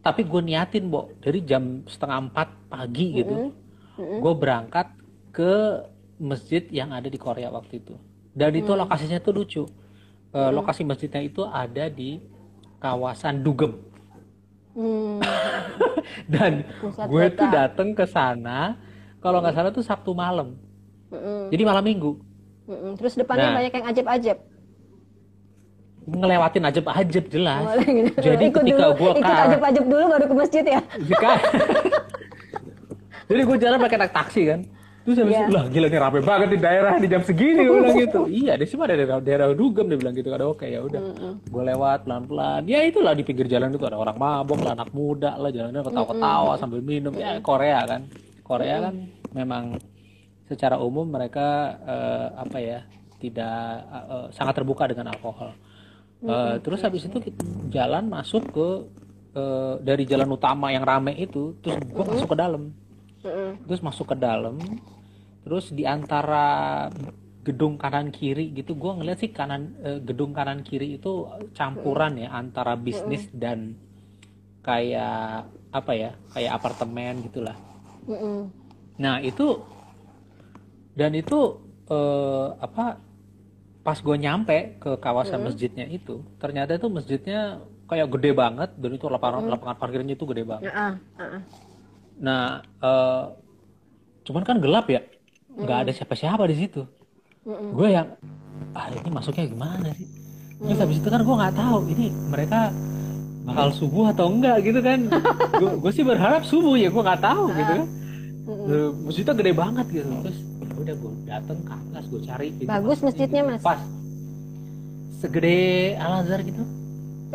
[0.00, 3.52] tapi gue niatin bo dari jam setengah empat pagi gitu mm
[4.00, 4.18] -hmm.
[4.20, 4.86] gue berangkat
[5.30, 5.84] ke
[6.20, 7.96] masjid yang ada di Korea waktu itu.
[8.30, 8.78] Dan itu mm.
[8.86, 9.64] lokasinya tuh lucu.
[10.30, 10.54] Mm.
[10.54, 12.22] lokasi masjidnya itu ada di
[12.78, 13.74] kawasan Dugem.
[14.76, 15.18] Mm.
[16.32, 18.78] dan Pusat gue tuh dateng ke sana
[19.18, 20.54] kalau nggak salah tuh Sabtu malam.
[21.10, 21.50] Mm.
[21.50, 22.12] jadi malam minggu.
[22.70, 24.36] Mm terus depannya nah, banyak yang ajib-ajib
[26.10, 27.62] ngelewatin ajab-ajab jelas.
[28.26, 30.80] Jadi ikut ketika gue ikut ajab-ajab dulu baru ke masjid ya.
[30.98, 31.32] Jika.
[33.30, 34.60] Jadi gue jalan pakai naik taksi kan.
[35.00, 35.48] Terus habis yeah.
[35.48, 38.20] lah gila nih rame banget di daerah di jam segini gue bilang gitu.
[38.28, 40.28] iya, di sini ada daerah, daerah Dugem dia bilang gitu.
[40.28, 41.00] Ada oke ya udah.
[41.00, 41.32] Mm -hmm.
[41.48, 42.62] Gue lewat pelan-pelan.
[42.68, 46.44] Ya itulah di pinggir jalan itu ada orang mabok lah, anak muda lah jalannya ketawa-ketawa
[46.44, 46.60] mm -hmm.
[46.60, 47.12] sambil minum.
[47.16, 48.00] Ya Korea kan.
[48.44, 48.94] Korea mm kan
[49.30, 49.64] memang
[50.50, 52.78] secara umum mereka uh, apa ya
[53.22, 55.54] tidak uh, sangat terbuka dengan alkohol
[56.20, 57.16] Uh, terus habis itu
[57.72, 58.68] jalan masuk ke
[59.32, 62.76] uh, dari jalan utama yang rame itu, terus gue masuk ke dalam.
[63.64, 64.60] Terus masuk ke dalam,
[65.44, 66.88] terus di antara
[67.40, 71.24] gedung kanan kiri gitu, gue ngeliat sih kanan uh, gedung kanan kiri itu
[71.56, 73.80] campuran ya antara bisnis dan
[74.60, 77.56] kayak apa ya, kayak apartemen gitulah.
[79.00, 79.56] Nah itu
[80.92, 81.56] dan itu
[81.88, 83.00] uh, apa
[83.80, 85.46] pas gue nyampe ke kawasan hmm.
[85.50, 89.52] masjidnya itu ternyata itu masjidnya kayak gede banget dan itu lapangan hmm.
[89.56, 90.70] lapangan parkirnya itu gede banget.
[90.70, 91.42] Uh, uh.
[92.20, 93.34] Nah, uh,
[94.22, 95.02] cuman kan gelap ya,
[95.56, 95.84] nggak hmm.
[95.88, 96.86] ada siapa-siapa di situ.
[97.42, 97.74] Hmm.
[97.74, 98.14] Gue yang
[98.76, 100.20] ah ini masuknya gimana sih?
[100.60, 102.68] terus habis itu kan gue nggak tahu ini mereka
[103.48, 105.08] bakal subuh atau enggak gitu kan
[105.82, 107.88] gue sih berharap subuh ya gue nggak tahu gitu kan
[109.08, 110.38] masjidnya gede banget gitu terus
[110.80, 113.62] udah gue dateng ke atas gue cari gitu, bagus masjidnya mas.
[113.62, 113.80] Pas.
[115.20, 116.64] Segede Al Azhar gitu.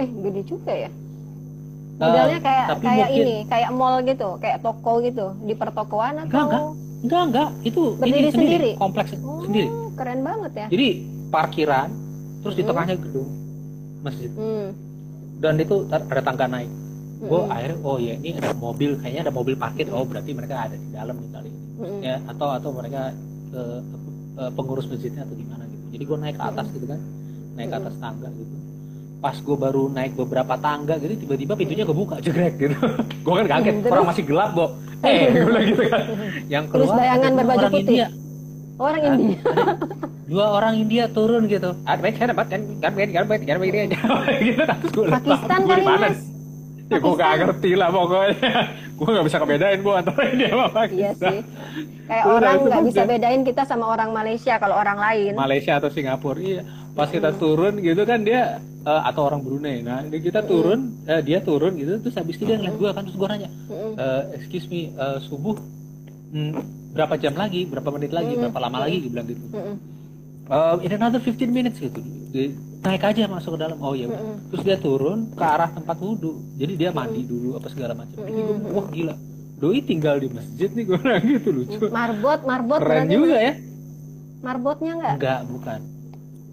[0.02, 0.90] Eh gede juga ya?
[1.96, 6.28] Modelnya kayak uh, kayak mungkin, ini kayak mall gitu kayak toko gitu di pertokoan atau
[6.28, 6.44] enggak.
[6.44, 6.64] Enggak
[7.06, 7.22] enggak.
[7.24, 8.72] Enggak itu berdiri ini sendiri, sendiri?
[8.82, 9.68] kompleks oh, sendiri.
[9.96, 10.68] keren banget ya.
[10.74, 10.88] Jadi
[11.32, 11.90] parkiran
[12.44, 12.70] terus di hmm.
[12.74, 13.30] tengahnya gedung
[14.04, 14.30] masjid.
[14.34, 14.70] Hmm.
[15.36, 16.72] dan itu ada tangga naik.
[17.16, 17.32] Hmm.
[17.32, 19.88] gue akhirnya oh ya ini ada mobil kayaknya ada mobil parkir.
[19.94, 22.00] Oh berarti mereka ada di dalam nih kali hmm.
[22.04, 23.12] ya atau atau mereka
[23.56, 23.64] ke,
[24.36, 27.00] ke pengurus masjidnya atau gimana gitu jadi gue naik ke atas gitu kan
[27.56, 28.56] naik ke atas tangga gitu
[29.24, 32.78] pas gue baru naik beberapa tangga gitu tiba-tiba pintunya kebuka jegrek gitu
[33.24, 34.72] gue kan kaget orang masih gelap kok
[35.08, 36.02] eh gue bilang gitu kan
[36.52, 38.08] yang keluar Terus bayangan berbaju orang putih India.
[38.76, 39.40] orang nah, India
[40.26, 43.58] dua orang India turun gitu baik saya dapat kan kan kan kan kan kan
[44.44, 44.64] gitu
[45.08, 46.35] Pakistan kali mas
[46.86, 48.54] ya gue gak ngerti lah pokoknya.
[48.96, 51.40] Gue gak bisa kebedain gue antara India sama Pakistan iya sih.
[52.08, 55.34] Kayak orang nggak bisa bedain kita sama orang Malaysia kalau orang lain.
[55.36, 56.64] Malaysia atau Singapura iya.
[56.96, 59.84] Pas kita turun gitu kan dia uh, atau orang Brunei.
[59.84, 63.18] Nah kita turun uh, dia turun gitu terus habis itu dia ngeliat gue kan terus
[63.20, 63.50] gue nanya
[64.00, 65.60] uh, excuse me uh, subuh
[66.32, 66.56] hmm,
[66.96, 69.04] berapa jam lagi berapa menit lagi berapa lama lagi?
[69.04, 69.44] Dia bilang gitu.
[70.46, 72.00] Uh, in another 15 minutes gitu
[72.86, 74.08] naik aja masuk ke dalam oh ya
[74.54, 78.42] terus dia turun ke arah tempat wudhu jadi dia mandi dulu apa segala macam jadi
[78.46, 79.16] gue wah gila
[79.58, 83.54] doi tinggal di masjid nih gue bilang gitu lucu marbot marbot keren juga ya
[84.46, 85.82] marbotnya enggak enggak bukan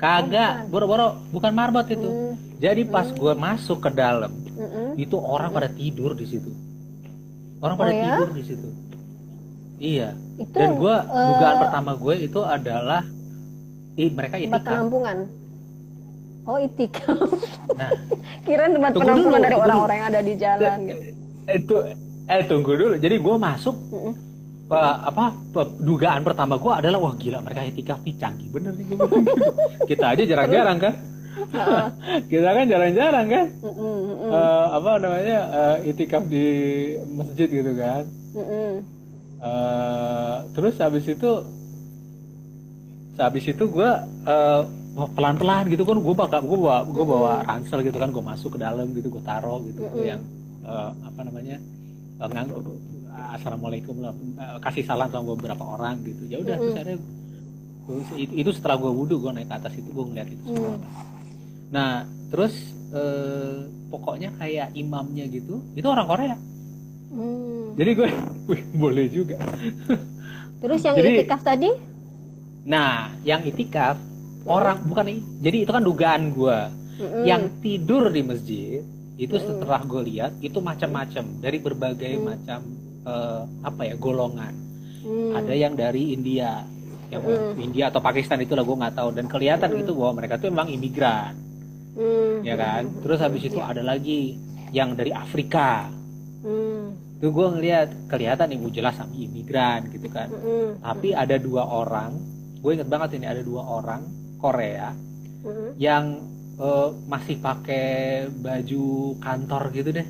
[0.03, 2.11] Kagak, boro-boro bukan marbot itu.
[2.11, 2.35] Mm.
[2.59, 3.23] Jadi pas mm.
[3.23, 6.51] gue masuk ke dalam, mm itu orang pada tidur di situ.
[7.63, 8.05] Orang pada oh, ya?
[8.11, 8.69] tidur di situ.
[9.79, 10.11] Iya.
[10.43, 13.07] Itu, Dan gue uh, dugaan pertama gue itu adalah,
[13.95, 14.67] ih mereka itikaf.
[14.67, 15.17] penampungan.
[16.43, 17.31] Oh itikaf.
[17.79, 17.91] Nah,
[18.47, 20.79] kira tempat penampungan dari orang-orang yang ada di jalan.
[20.91, 21.03] Gitu.
[21.47, 21.75] Itu,
[22.27, 22.95] eh tunggu dulu.
[22.99, 23.77] Jadi gue masuk.
[23.91, 24.33] Mm
[24.81, 25.37] apa
[25.85, 28.87] dugaan pertama gue adalah wah gila mereka etika nih canggih bener nih
[29.91, 30.95] kita aja jarang-jarang kan
[32.33, 33.47] kita kan jarang-jarang kan
[34.33, 36.45] uh, apa namanya uh, itikaf di
[37.05, 38.09] masjid gitu kan
[39.45, 41.31] uh, terus habis itu
[43.21, 43.91] habis itu gue
[44.25, 48.57] uh, pelan-pelan gitu kan gue bakal gue bawa gue bawa ransel gitu kan gue masuk
[48.57, 50.21] ke dalam gitu gue taruh gitu yang
[50.69, 51.57] uh, apa namanya
[52.21, 52.29] uh,
[53.37, 56.77] assalamualaikum lah eh, kasih salam sama beberapa orang gitu ya udah mm -hmm.
[57.83, 60.77] terus itu, itu setelah gue wudhu gue naik ke atas itu gue ngeliat itu semua
[60.77, 60.81] mm.
[61.73, 61.91] nah
[62.33, 62.55] terus
[62.93, 66.37] eh, pokoknya kayak imamnya gitu itu orang Korea
[67.13, 67.77] mm.
[67.77, 68.09] jadi gue
[68.53, 69.37] wih, boleh juga
[70.63, 71.71] terus yang jadi, itikaf tadi
[72.63, 74.12] nah yang itikaf.
[74.47, 75.05] Orang bukan
[75.43, 76.59] jadi itu kan dugaan gue
[77.03, 78.85] mm yang tidur di masjid
[79.17, 82.25] itu setelah gue lihat itu macam-macam dari berbagai hmm.
[82.25, 82.61] macam
[83.07, 84.55] uh, apa ya golongan
[85.03, 85.33] hmm.
[85.35, 86.63] ada yang dari India
[87.13, 87.61] yang hmm.
[87.61, 89.79] India atau Pakistan itu lah gue nggak tahu dan kelihatan hmm.
[89.85, 91.35] gitu bahwa mereka tuh memang imigran
[91.97, 92.41] hmm.
[92.43, 94.37] ya kan terus habis itu ada lagi
[94.73, 95.93] yang dari Afrika
[96.41, 97.21] hmm.
[97.21, 100.81] tuh gue ngeliat kelihatan ibu jelas sama imigran gitu kan hmm.
[100.81, 102.17] tapi ada dua orang
[102.65, 104.91] gue inget banget ini ada dua orang Korea
[105.47, 105.79] hmm.
[105.79, 106.19] yang
[106.59, 110.09] uh, masih pakai baju kantor gitu deh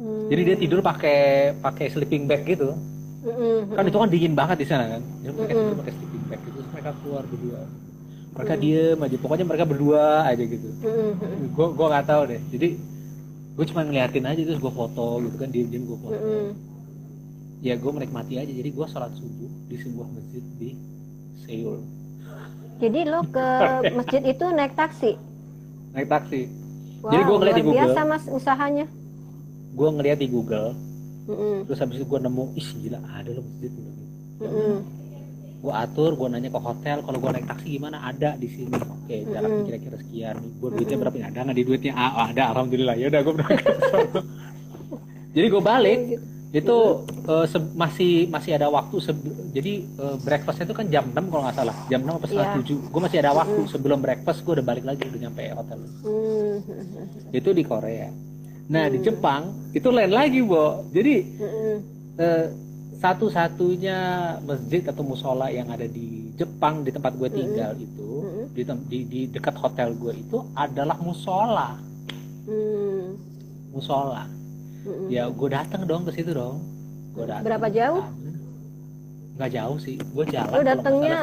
[0.00, 0.32] Hmm.
[0.32, 2.72] Jadi dia tidur pakai pakai sleeping bag gitu.
[3.20, 3.68] Hmm.
[3.76, 5.02] Kan itu kan dingin banget di sana kan.
[5.20, 5.76] Dia pakai hmm.
[5.84, 6.56] pakai sleeping bag gitu.
[6.56, 7.60] Terus mereka keluar berdua.
[8.32, 8.62] Mereka hmm.
[8.64, 9.16] diem aja.
[9.20, 10.68] Pokoknya mereka berdua aja gitu.
[10.80, 11.12] Hmm.
[11.52, 12.40] Gue gue nggak tahu deh.
[12.48, 12.68] Jadi
[13.50, 16.16] gue cuma ngeliatin aja terus gue foto gitu kan diem diem gue foto.
[16.16, 16.50] Hmm.
[17.60, 18.52] Ya gue menikmati aja.
[18.56, 20.70] Jadi gue sholat subuh di sebuah masjid di
[21.44, 21.84] Seoul.
[22.80, 23.46] Jadi lo ke
[24.00, 25.20] masjid itu naik taksi?
[25.92, 26.48] Naik taksi.
[27.00, 27.80] Wow, Jadi gue ngeliat di Google.
[27.80, 28.86] biasa mas usahanya
[29.74, 31.56] gue ngeliat di Google mm -hmm.
[31.66, 33.92] terus habis itu gue nemu ih gila ada loh masjid gitu
[34.42, 34.76] mm -hmm.
[35.60, 39.16] gue atur gue nanya ke hotel kalau gue naik taksi gimana ada di sini oke
[39.30, 39.66] jaraknya mm -hmm.
[39.68, 43.34] kira-kira sekian gue duitnya berapa ada nggak di duitnya ah, ada alhamdulillah ya udah gue
[43.38, 43.76] berangkat
[45.36, 46.24] jadi gue balik gitu.
[46.50, 47.46] Itu uh,
[47.78, 48.98] masih masih ada waktu
[49.54, 52.90] jadi uh, breakfastnya itu kan jam 6 kalau nggak salah jam 6 apa setengah yeah.
[52.90, 55.78] 7 gue masih ada waktu mm sebelum breakfast gue udah balik lagi udah nyampe hotel
[55.78, 56.58] mm
[57.30, 58.10] itu di Korea
[58.70, 58.94] Nah hmm.
[58.94, 59.42] di Jepang
[59.74, 60.86] itu lain lagi, Bo.
[60.94, 61.14] Jadi
[62.16, 62.46] eh,
[63.02, 63.98] satu-satunya
[64.46, 67.84] masjid atau musola yang ada di Jepang di tempat gue tinggal hmm.
[67.84, 68.46] itu hmm.
[68.54, 71.76] di, di di dekat hotel gue itu adalah musola.
[72.46, 73.18] Hmm.
[73.74, 74.24] Musola.
[74.80, 75.08] Hmm.
[75.12, 76.64] Ya gue datang dong ke situ dong.
[77.12, 77.44] Gue datang.
[77.46, 78.04] Berapa jauh?
[79.40, 80.52] Gak jauh sih, gue jalan.
[80.52, 81.18] Lu datangnya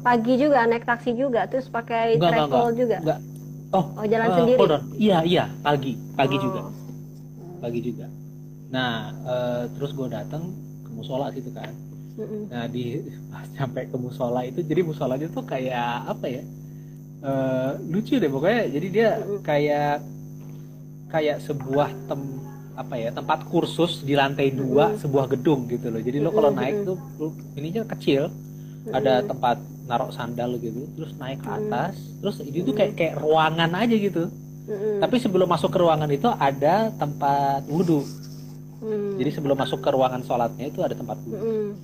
[0.00, 2.96] pagi juga naik taksi juga, terus pakai travel juga.
[3.04, 3.20] Enggak,
[3.72, 4.58] oh, oh jalan uh, sendiri
[4.96, 6.40] iya iya pagi pagi oh.
[6.40, 6.60] juga
[7.58, 8.06] pagi juga
[8.68, 10.52] nah uh, terus gue datang
[10.84, 11.72] ke musola situ kan
[12.50, 13.02] nah di
[13.58, 16.42] sampai ke musola itu jadi musolanya tuh kayak apa ya
[17.24, 19.10] uh, lucu deh pokoknya jadi dia
[19.44, 19.96] kayak
[21.08, 22.20] kayak sebuah tem
[22.78, 25.02] apa ya tempat kursus di lantai dua mm-hmm.
[25.02, 25.98] sebuah gedung gitu loh.
[25.98, 26.96] Jadi lo kalau naik tuh
[27.58, 28.30] ininya kecil
[28.94, 29.58] ada tempat
[29.90, 34.30] narok sandal gitu terus naik ke atas terus ini tuh kayak kayak ruangan aja gitu.
[35.02, 38.06] Tapi sebelum masuk ke ruangan itu ada tempat wudhu.
[38.78, 39.18] Mm.
[39.18, 41.74] jadi sebelum masuk ke ruangan sholatnya itu ada tempat wudhu.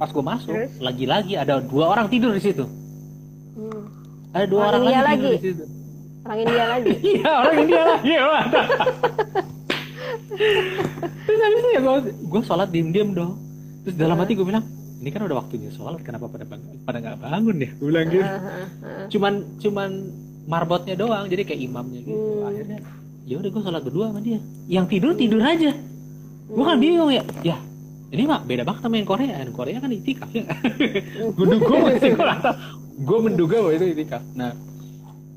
[0.00, 2.64] Pas gue masuk lagi-lagi ada dua orang tidur di situ.
[3.52, 3.84] Mm.
[4.32, 5.64] ada dua orang, orang lagi, lagi tidur di situ.
[6.22, 6.92] Orang India lagi?
[7.12, 8.12] Iya orang India lagi
[11.26, 13.38] terus habis ya gue gue sholat diem-diem dong.
[13.82, 14.64] Terus dalam hati gue bilang
[15.02, 17.70] ini kan udah waktunya sholat kenapa pada bang pada nggak bangun ya?
[17.76, 18.30] Gue bilang gitu.
[19.18, 19.90] Cuman cuman
[20.46, 22.18] marbotnya doang jadi kayak imamnya gitu.
[22.18, 22.48] Hmm.
[22.50, 22.78] akhirnya
[23.22, 24.40] ya udah gue sholat berdua sama dia.
[24.70, 25.72] Yang tidur tidur aja.
[26.52, 27.56] Gue kan bingung ya ya
[28.12, 29.34] ini mah beda banget sama yang Korea.
[29.42, 30.44] Yang Korea kan itikaf ya.
[31.36, 31.76] Gue menduga
[32.92, 34.22] gue menduga bahwa itu itikaf.
[34.38, 34.52] Nah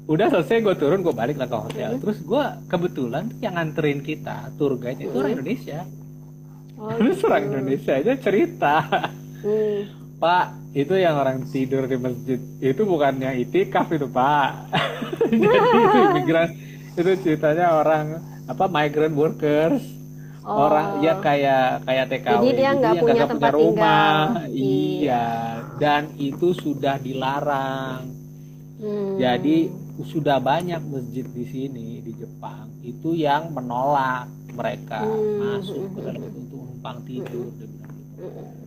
[0.05, 1.97] udah selesai gue turun gue balik lah ke hotel.
[1.97, 5.81] Terus gue kebetulan yang nganterin kita tour guide itu orang Indonesia.
[6.77, 7.53] Oh, terus orang gitu.
[7.57, 8.75] Indonesia aja cerita.
[9.41, 9.81] Hmm.
[10.15, 10.45] Pak
[10.77, 14.51] itu yang orang tidur di masjid itu bukannya itikaf itu Pak.
[15.33, 16.49] Jadi itu imigran
[16.95, 19.83] itu ceritanya orang apa migrant workers.
[20.45, 20.69] Oh.
[20.69, 24.13] orang ya kayak kayak TKW jadi dia nggak punya tempat punya rumah.
[24.45, 24.53] tinggal.
[24.53, 25.25] iya.
[25.81, 28.13] Dan itu sudah dilarang.
[28.75, 29.17] Hmm.
[29.17, 35.39] jadi sudah banyak masjid di sini di Jepang itu yang menolak mereka hmm.
[35.39, 37.47] masuk ke dalam itu untuk numpang tidur
[38.19, 38.65] hmm.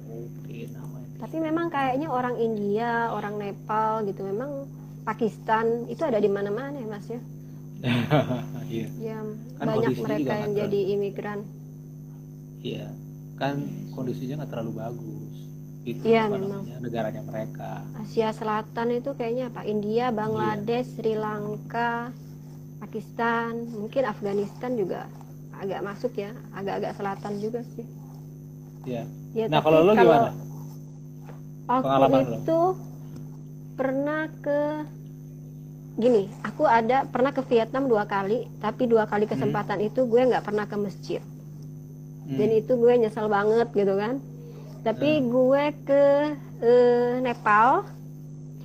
[1.18, 4.70] Tapi memang kayaknya orang India, orang Nepal gitu, memang
[5.02, 7.20] Pakistan itu ada di mana-mana ya Mas ya.
[8.70, 8.86] iya.
[9.02, 9.18] Ya,
[9.58, 11.42] kan banyak mereka yang jadi imigran.
[12.62, 12.86] Iya,
[13.34, 15.27] kan kondisinya nggak terlalu bagus.
[15.88, 16.68] Itu iya, memang.
[16.84, 17.80] negaranya mereka.
[17.96, 19.64] Asia Selatan itu kayaknya apa?
[19.64, 20.94] India, Bangladesh, iya.
[21.00, 22.12] Sri Lanka,
[22.84, 25.08] Pakistan, mungkin Afghanistan juga
[25.56, 27.88] agak masuk ya, agak-agak selatan juga sih.
[28.84, 29.08] Iya.
[29.32, 30.32] Ya, nah kalau lo gimana?
[31.68, 32.60] aku itu
[33.76, 34.60] pernah ke
[35.98, 39.32] gini aku ada pernah ke Vietnam dua kali tapi dua kali hmm.
[39.36, 39.88] kesempatan hmm.
[39.92, 42.38] itu gue nggak pernah ke masjid hmm.
[42.40, 44.22] dan itu gue nyesel banget gitu kan
[44.84, 45.24] tapi hmm.
[45.28, 46.02] gue ke
[46.62, 47.86] uh, Nepal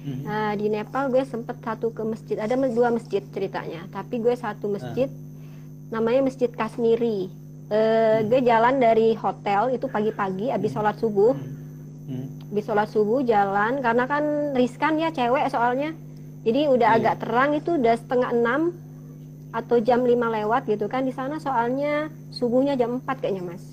[0.04, 0.22] hmm.
[0.26, 4.70] nah di Nepal gue sempet satu ke masjid ada dua masjid ceritanya tapi gue satu
[4.70, 5.90] masjid hmm.
[5.94, 7.30] namanya masjid Kasmiri
[7.72, 8.30] uh, hmm.
[8.30, 10.78] gue jalan dari hotel itu pagi-pagi abis hmm.
[10.78, 11.64] sholat subuh hmm
[12.08, 12.52] hmm.
[12.52, 14.24] di sholat subuh jalan karena kan
[14.56, 15.96] riskan ya cewek soalnya
[16.44, 17.00] jadi udah yeah.
[17.00, 18.62] agak terang itu udah setengah enam
[19.54, 23.64] atau jam lima lewat gitu kan di sana soalnya subuhnya jam 4 kayaknya mas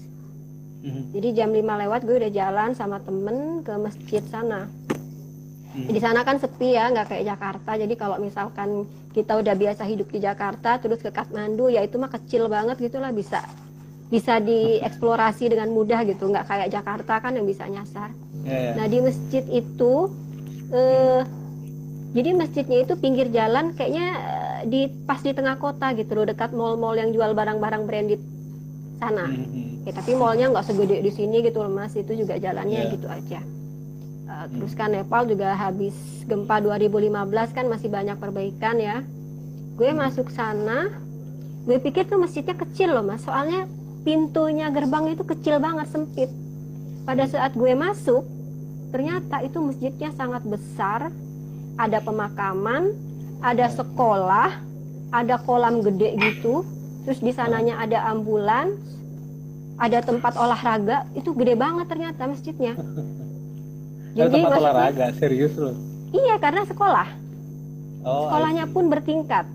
[0.85, 1.14] hmm.
[1.16, 4.66] jadi jam lima lewat gue udah jalan sama temen ke masjid sana
[5.77, 5.88] hmm.
[5.93, 10.09] di sana kan sepi ya nggak kayak Jakarta jadi kalau misalkan kita udah biasa hidup
[10.11, 13.43] di Jakarta terus ke Kathmandu ya itu mah kecil banget gitulah bisa
[14.11, 18.11] bisa dieksplorasi dengan mudah gitu nggak kayak Jakarta kan yang bisa nyasar
[18.43, 18.75] yeah, yeah.
[18.75, 20.11] nah di masjid itu
[20.75, 21.23] eh,
[22.11, 26.51] jadi masjidnya itu pinggir jalan kayaknya eh, di pas di tengah kota gitu loh dekat
[26.51, 28.21] mall-mall yang jual barang-barang branded
[29.01, 29.27] sana.
[29.27, 29.89] Mm-hmm.
[29.89, 31.97] ya, tapi mallnya nggak segede di sini gitu loh mas.
[31.97, 32.93] Itu juga jalannya yeah.
[32.93, 33.41] gitu aja.
[34.31, 35.97] Uh, terus kan Nepal juga habis
[36.29, 39.03] gempa 2015 kan masih banyak perbaikan ya.
[39.75, 40.93] Gue masuk sana
[41.61, 43.25] gue pikir tuh masjidnya kecil loh mas.
[43.25, 43.65] Soalnya
[44.05, 46.31] pintunya gerbang itu kecil banget sempit.
[47.09, 48.23] Pada saat gue masuk
[48.93, 51.09] ternyata itu masjidnya sangat besar.
[51.81, 52.93] Ada pemakaman
[53.41, 54.53] ada sekolah
[55.11, 56.63] ada kolam gede gitu
[57.07, 58.77] terus di sananya ada ambulans
[59.81, 62.77] ada tempat olahraga itu gede banget ternyata masjidnya.
[64.13, 65.73] Jadi tempat olahraga serius loh.
[66.13, 67.09] Iya karena sekolah.
[68.05, 69.49] Oh, sekolahnya pun bertingkat.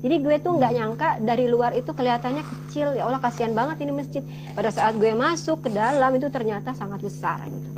[0.00, 2.96] Jadi gue tuh nggak nyangka dari luar itu kelihatannya kecil.
[2.96, 4.24] Ya Allah kasihan banget ini masjid.
[4.56, 7.70] Pada saat gue masuk ke dalam itu ternyata sangat besar gitu.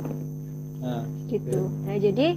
[0.83, 1.59] Nah, gitu.
[1.87, 2.27] nah jadi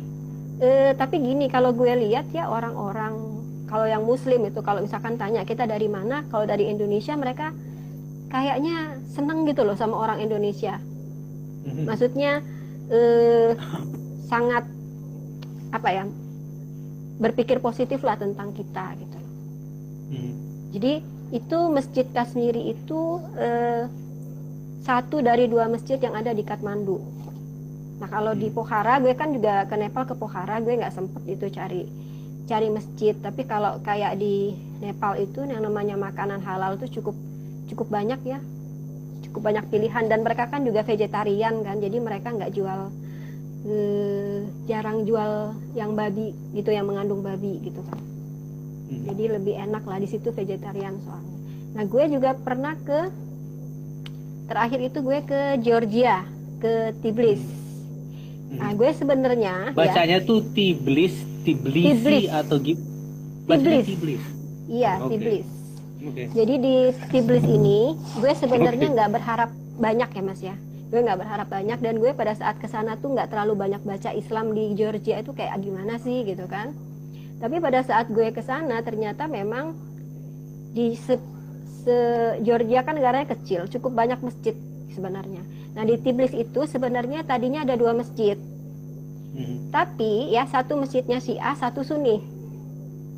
[0.63, 3.36] eh, tapi gini kalau gue lihat ya orang-orang
[3.67, 7.51] kalau yang muslim itu kalau misalkan tanya kita dari mana kalau dari Indonesia mereka
[8.31, 10.79] kayaknya seneng gitu loh sama orang Indonesia
[11.67, 11.85] mhm.
[11.87, 12.43] maksudnya
[12.91, 13.55] eh,
[14.27, 14.65] sangat
[15.75, 16.05] apa ya
[17.17, 19.17] berpikir positif lah tentang kita gitu
[20.11, 20.33] Hmm.
[20.71, 21.03] Jadi
[21.35, 23.91] itu masjid Kashmiri itu eh,
[24.87, 27.03] satu dari dua masjid yang ada di Kathmandu.
[27.99, 28.41] Nah kalau hmm.
[28.41, 31.83] di Pokhara gue kan juga ke Nepal ke Pokhara gue nggak sempet itu cari
[32.47, 33.15] cari masjid.
[33.19, 37.15] Tapi kalau kayak di Nepal itu yang namanya makanan halal itu cukup
[37.69, 38.39] cukup banyak ya.
[39.27, 40.07] Cukup banyak pilihan.
[40.07, 42.91] Dan mereka kan juga vegetarian kan jadi mereka nggak jual
[43.67, 47.99] eh, jarang jual yang babi gitu yang mengandung babi gitu kan.
[48.87, 49.03] Hmm.
[49.03, 51.35] jadi lebih enak lah di situ vegetarian soalnya.
[51.75, 53.11] Nah gue juga pernah ke
[54.47, 56.23] terakhir itu gue ke Georgia
[56.63, 57.67] ke Tbilisi.
[58.47, 58.63] Hmm.
[58.63, 62.83] nah gue sebenarnya ya bacanya ya, tuh Tbilisi Tbilisi Tbilisi atau gitu
[63.47, 64.31] Tbilisi Tbilisi
[64.67, 65.15] iya okay.
[65.15, 65.57] Tbilisi
[65.97, 66.29] Okay.
[66.29, 66.77] Jadi di
[67.09, 69.17] Tiblis ini gue sebenarnya nggak okay.
[69.17, 70.55] berharap banyak ya mas ya.
[70.93, 74.13] Gue nggak berharap banyak dan gue pada saat ke sana tuh nggak terlalu banyak baca
[74.15, 76.77] Islam di Georgia itu kayak gimana sih gitu kan.
[77.41, 79.73] Tapi pada saat gue ke sana ternyata memang
[80.77, 81.17] di se,
[81.83, 81.97] se
[82.45, 84.53] Georgia kan negaranya kecil, cukup banyak masjid
[84.93, 85.43] sebenarnya.
[85.75, 88.37] Nah di Tiblis itu sebenarnya tadinya ada dua masjid.
[89.37, 89.69] Hmm.
[89.69, 92.17] Tapi ya satu masjidnya Syiah, satu Sunni.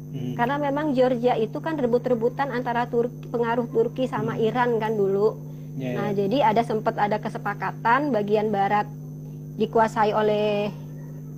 [0.08, 0.34] Hmm.
[0.34, 4.42] Karena memang Georgia itu kan rebut-rebutan antara Turki, pengaruh Turki sama hmm.
[4.42, 5.38] Iran kan dulu.
[5.78, 6.26] Yeah, nah, yeah.
[6.26, 8.90] jadi ada sempat ada kesepakatan bagian barat
[9.62, 10.74] dikuasai oleh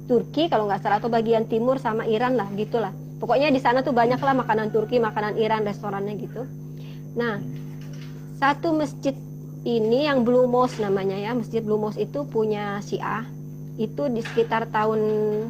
[0.09, 2.91] Turki kalau nggak salah atau bagian timur sama Iran lah gitulah.
[3.21, 6.49] Pokoknya di sana tuh banyak lah makanan Turki, makanan Iran, restorannya gitu.
[7.21, 7.37] Nah,
[8.41, 9.13] satu masjid
[9.69, 13.29] ini yang Blue Mosque namanya ya, Masjid Blue Mosque itu punya Syiah.
[13.79, 14.99] Itu di sekitar tahun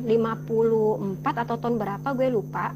[0.04, 2.74] 54 atau tahun berapa gue lupa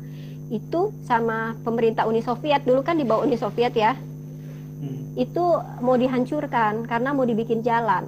[0.52, 5.16] itu sama pemerintah Uni Soviet dulu kan di bawah Uni Soviet ya hmm.
[5.16, 5.44] itu
[5.80, 8.04] mau dihancurkan karena mau dibikin jalan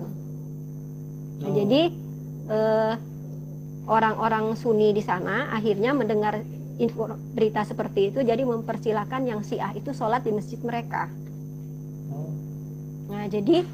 [1.40, 1.54] nah, oh.
[1.56, 1.82] jadi
[2.52, 2.94] eh,
[3.88, 6.44] orang-orang Sunni di sana akhirnya mendengar
[6.76, 11.08] info berita seperti itu jadi mempersilahkan yang Syiah itu sholat di masjid mereka
[12.12, 12.30] oh.
[13.08, 13.64] nah jadi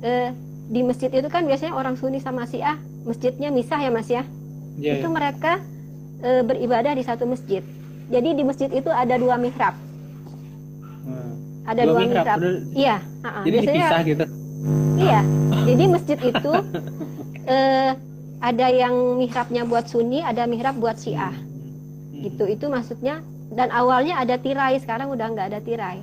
[0.00, 0.30] eh,
[0.66, 4.26] di masjid itu kan biasanya orang Sunni sama Syiah masjidnya misah ya mas ya
[4.76, 5.14] yeah, itu yeah.
[5.14, 5.52] mereka
[6.20, 7.62] e, beribadah di satu masjid
[8.06, 9.74] jadi di masjid itu ada dua mihrab.
[11.02, 11.32] Hmm.
[11.66, 12.24] Ada dua, dua mihrab.
[12.38, 12.38] mihrab.
[12.74, 12.96] Iya.
[13.02, 13.42] Uh -uh.
[13.42, 14.24] Jadi Biasanya, dipisah gitu.
[14.96, 15.20] Iya.
[15.66, 16.52] Jadi masjid itu
[17.50, 17.90] uh,
[18.38, 21.34] ada yang mihrabnya buat Sunni, ada mihrab buat Syiah.
[21.34, 22.22] Hmm.
[22.22, 22.44] Gitu.
[22.46, 25.98] Itu maksudnya dan awalnya ada tirai, sekarang udah nggak ada tirai.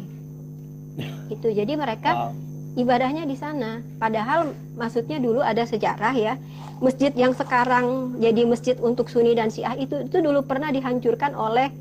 [1.31, 1.55] Itu.
[1.55, 2.31] Jadi mereka wow.
[2.73, 3.81] Ibadahnya di sana.
[4.01, 6.33] Padahal maksudnya dulu ada sejarah ya.
[6.81, 11.71] Masjid yang sekarang jadi masjid untuk Sunni dan Syiah itu itu dulu pernah dihancurkan oleh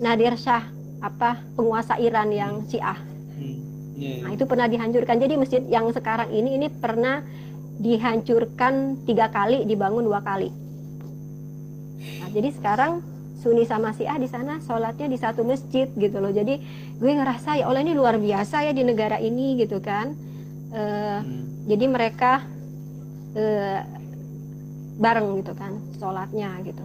[0.00, 0.64] Nadir Shah
[1.02, 2.96] apa penguasa Iran yang Syiah.
[2.96, 3.58] Hmm.
[3.98, 4.18] Yeah, yeah.
[4.24, 5.20] Nah itu pernah dihancurkan.
[5.20, 7.20] Jadi masjid yang sekarang ini ini pernah
[7.82, 10.48] dihancurkan tiga kali, dibangun dua kali.
[12.02, 13.11] Nah, jadi sekarang
[13.42, 16.30] Sunni sama Syiah di sana sholatnya di satu masjid gitu loh.
[16.30, 16.62] Jadi
[17.02, 20.14] gue ngerasa ya Allah ini luar biasa ya di negara ini gitu kan.
[20.70, 21.66] Uh, hmm.
[21.66, 22.46] Jadi mereka
[23.34, 23.80] uh,
[25.02, 26.84] bareng gitu kan sholatnya gitu.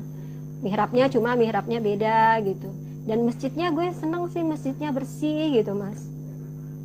[0.66, 6.04] Mihrabnya cuma mihrabnya beda gitu dan masjidnya gue seneng sih masjidnya bersih gitu mas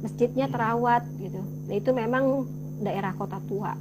[0.07, 2.47] masjidnya terawat gitu nah itu memang
[2.79, 3.75] daerah kota tua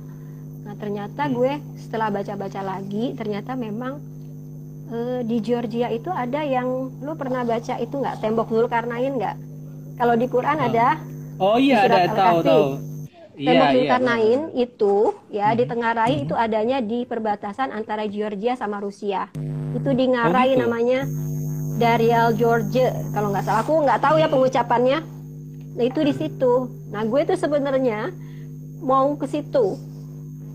[0.65, 1.33] nah ternyata hmm.
[1.37, 4.01] gue setelah baca-baca lagi ternyata memang
[4.91, 8.19] e, di Georgia itu ada yang lu pernah baca itu nggak?
[8.19, 9.35] Tembok Zulkarnain nggak?
[9.97, 10.67] Kalau di Quran oh.
[10.67, 10.87] ada?
[11.39, 12.11] Oh iya ada.
[12.11, 12.65] Tahu tahu.
[13.31, 14.95] Tembok iya, Zulkarnain iya, itu
[15.31, 15.57] ya hmm.
[15.57, 16.23] di Tengarai hmm.
[16.27, 19.31] itu adanya di perbatasan antara Georgia sama Rusia.
[19.71, 20.61] Itu di Ngarai oh, gitu?
[20.67, 20.99] namanya
[21.79, 22.83] Darial George
[23.15, 23.63] kalau nggak salah.
[23.63, 24.99] Aku nggak tahu ya pengucapannya.
[25.71, 26.69] Nah itu di situ.
[26.91, 28.11] Nah gue tuh sebenarnya
[28.83, 29.79] mau ke situ.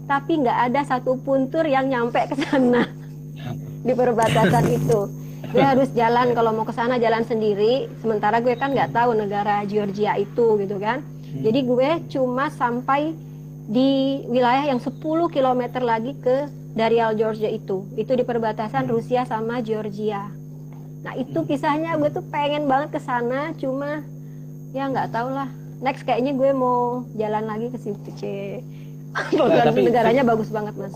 [0.06, 2.86] Tapi nggak ada satupun tur yang nyampe ke sana
[3.86, 5.00] di perbatasan itu.
[5.54, 7.86] Gue harus jalan kalau mau ke sana jalan sendiri.
[8.02, 11.06] Sementara gue kan nggak tahu negara Georgia itu gitu kan.
[11.26, 11.42] Hmm.
[11.42, 13.10] jadi gue cuma sampai
[13.66, 17.86] di wilayah yang 10 km lagi ke Darial Georgia itu.
[17.94, 18.92] Itu di perbatasan hmm.
[18.92, 20.28] Rusia sama Georgia.
[21.06, 21.94] Nah itu kisahnya.
[21.96, 24.02] Gue tuh pengen banget ke sana cuma
[24.74, 25.48] ya nggak tau lah.
[25.78, 28.22] Next kayaknya gue mau jalan lagi ke situ c
[29.36, 30.92] nah, tapi negaranya bagus banget mas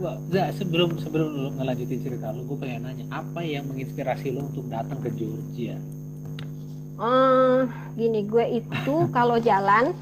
[0.00, 4.48] Wah, enggak, sebelum sebelum lu ngelanjutin cerita lu, gue pengen nanya apa yang menginspirasi lu
[4.48, 5.76] untuk datang ke Georgia?
[6.96, 7.68] Uh,
[8.00, 9.92] gini, gue itu kalau jalan,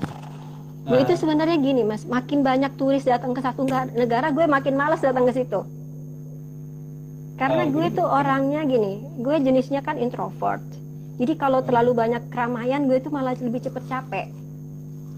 [0.86, 1.18] gue itu ah.
[1.18, 3.66] sebenarnya gini mas, makin banyak turis datang ke satu
[3.98, 5.66] negara, gue makin males datang ke situ
[7.38, 8.02] karena oh, gue gitu.
[8.02, 10.60] tuh orangnya gini gue jenisnya kan introvert
[11.22, 14.26] jadi kalau terlalu banyak keramaian gue tuh malah lebih cepet capek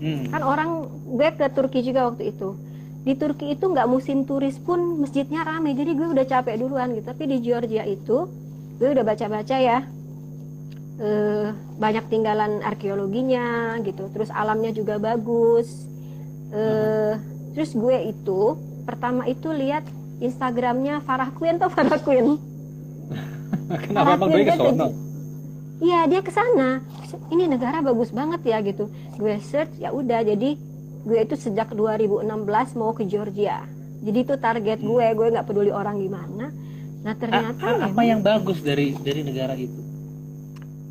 [0.05, 0.29] hmm.
[0.29, 2.53] kan orang gue ke Turki juga waktu itu
[3.01, 7.07] di Turki itu nggak musim turis pun masjidnya rame jadi gue udah capek duluan gitu
[7.09, 8.29] tapi di Georgia itu
[8.77, 9.89] gue udah baca-baca ya
[11.01, 11.49] uh,
[11.81, 15.89] banyak tinggalan arkeologinya gitu terus alamnya juga bagus
[16.53, 17.17] uh,
[17.57, 19.85] terus gue itu pertama itu lihat
[20.21, 22.37] Instagramnya Farah Queen atau Farah Queen?
[23.89, 24.89] Kenapa emang gue ke sono?
[25.81, 26.85] Iya dia ke sana.
[27.33, 28.93] Ini negara bagus banget ya gitu.
[29.17, 30.61] Gue search ya udah jadi
[31.05, 32.29] gue itu sejak 2016
[32.77, 33.65] mau ke Georgia.
[34.01, 35.07] Jadi itu target gue.
[35.17, 36.53] Gue nggak peduli orang gimana.
[37.01, 39.81] Nah ternyata A apa yang bagus dari dari negara itu?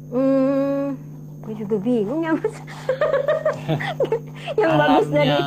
[0.09, 0.97] Hmm,
[1.45, 2.49] gue juga bingung ya mas.
[4.61, 4.81] yang Alamnya...
[4.81, 5.37] bagus dari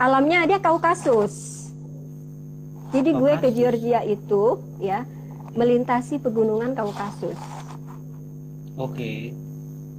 [0.00, 1.34] alamnya dia Kaukasus.
[2.90, 5.04] Jadi gue ke Georgia itu ya
[5.54, 7.36] melintasi pegunungan Kaukasus.
[8.80, 9.36] Oke.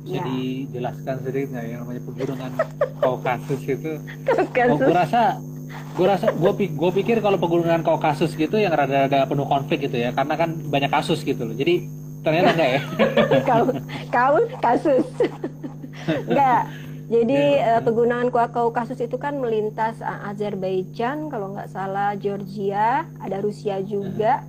[0.01, 0.23] Bisa ya.
[0.25, 2.51] dijelaskan sedikit nggak yang namanya pegunungan
[3.01, 3.91] Kaukasus itu?
[4.25, 4.73] Kaukasus.
[4.73, 5.23] Oh, gue rasa
[5.71, 10.15] gue rasa gue gue pikir kalau pegunungan Kaukasus gitu yang rada-rada penuh konflik gitu ya
[10.15, 11.83] karena kan banyak kasus gitu loh jadi
[12.21, 12.81] ternyata enggak ya
[13.49, 13.63] kau
[14.11, 15.07] kau kasus
[16.29, 16.61] enggak
[17.11, 17.41] jadi
[17.75, 24.47] uh, pegunungan Kaukasus itu kan melintas Azerbaijan kalau nggak salah Georgia ada Rusia juga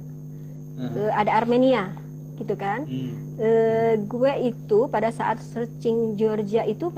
[0.79, 1.91] uh, ada Armenia
[2.39, 3.32] gitu kan hmm.
[3.43, 6.89] Uh, gue itu pada saat searching Georgia itu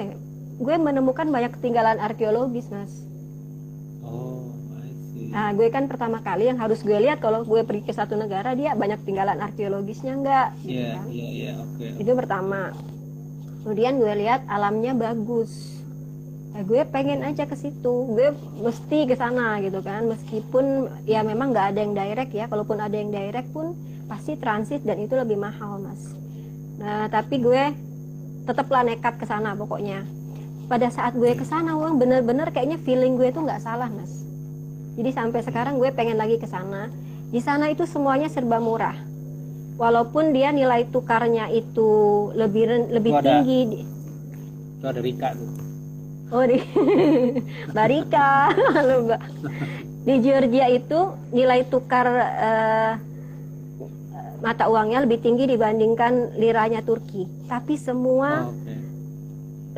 [0.60, 2.92] gue menemukan banyak ketinggalan arkeologis mas
[5.34, 8.54] Nah, gue kan pertama kali yang harus gue lihat kalau gue pergi ke satu negara
[8.54, 10.54] dia banyak tinggalan arkeologisnya enggak.
[10.62, 11.06] Gitu iya, kan?
[11.10, 11.86] iya, iya, oke.
[11.98, 12.70] Itu pertama.
[13.66, 15.82] Kemudian gue lihat alamnya bagus.
[16.54, 18.14] Nah, gue pengen aja ke situ.
[18.14, 18.30] Gue
[18.62, 20.06] mesti ke sana gitu kan.
[20.06, 22.46] Meskipun ya memang nggak ada yang direct ya.
[22.46, 23.74] Kalaupun ada yang direct pun
[24.06, 26.14] pasti transit dan itu lebih mahal, Mas.
[26.78, 27.70] Nah, tapi gue
[28.44, 30.02] tetaplah nekat ke sana pokoknya.
[30.66, 34.24] Pada saat gue ke sana, bener-bener kayaknya feeling gue tuh nggak salah, Mas
[34.94, 36.86] jadi sampai sekarang gue pengen lagi ke sana.
[37.34, 38.94] Di sana itu semuanya serba murah.
[39.74, 43.82] Walaupun dia nilai tukarnya itu lebih lebih ada, tinggi.
[44.78, 45.50] Itu ada Rika tuh.
[46.30, 46.62] Oh di
[47.76, 48.54] Barika.
[50.06, 52.92] di Georgia itu nilai tukar uh,
[54.44, 57.24] mata uangnya lebih tinggi dibandingkan liranya Turki.
[57.48, 58.78] Tapi semua oh, okay.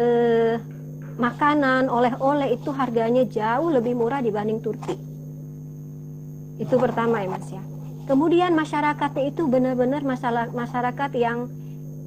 [0.03, 0.55] uh,
[1.23, 4.99] makanan, oleh-oleh itu harganya jauh lebih murah dibanding Turki.
[6.59, 7.62] Itu pertama ya Mas ya.
[8.11, 10.03] Kemudian masyarakatnya itu benar-benar
[10.51, 11.47] masyarakat yang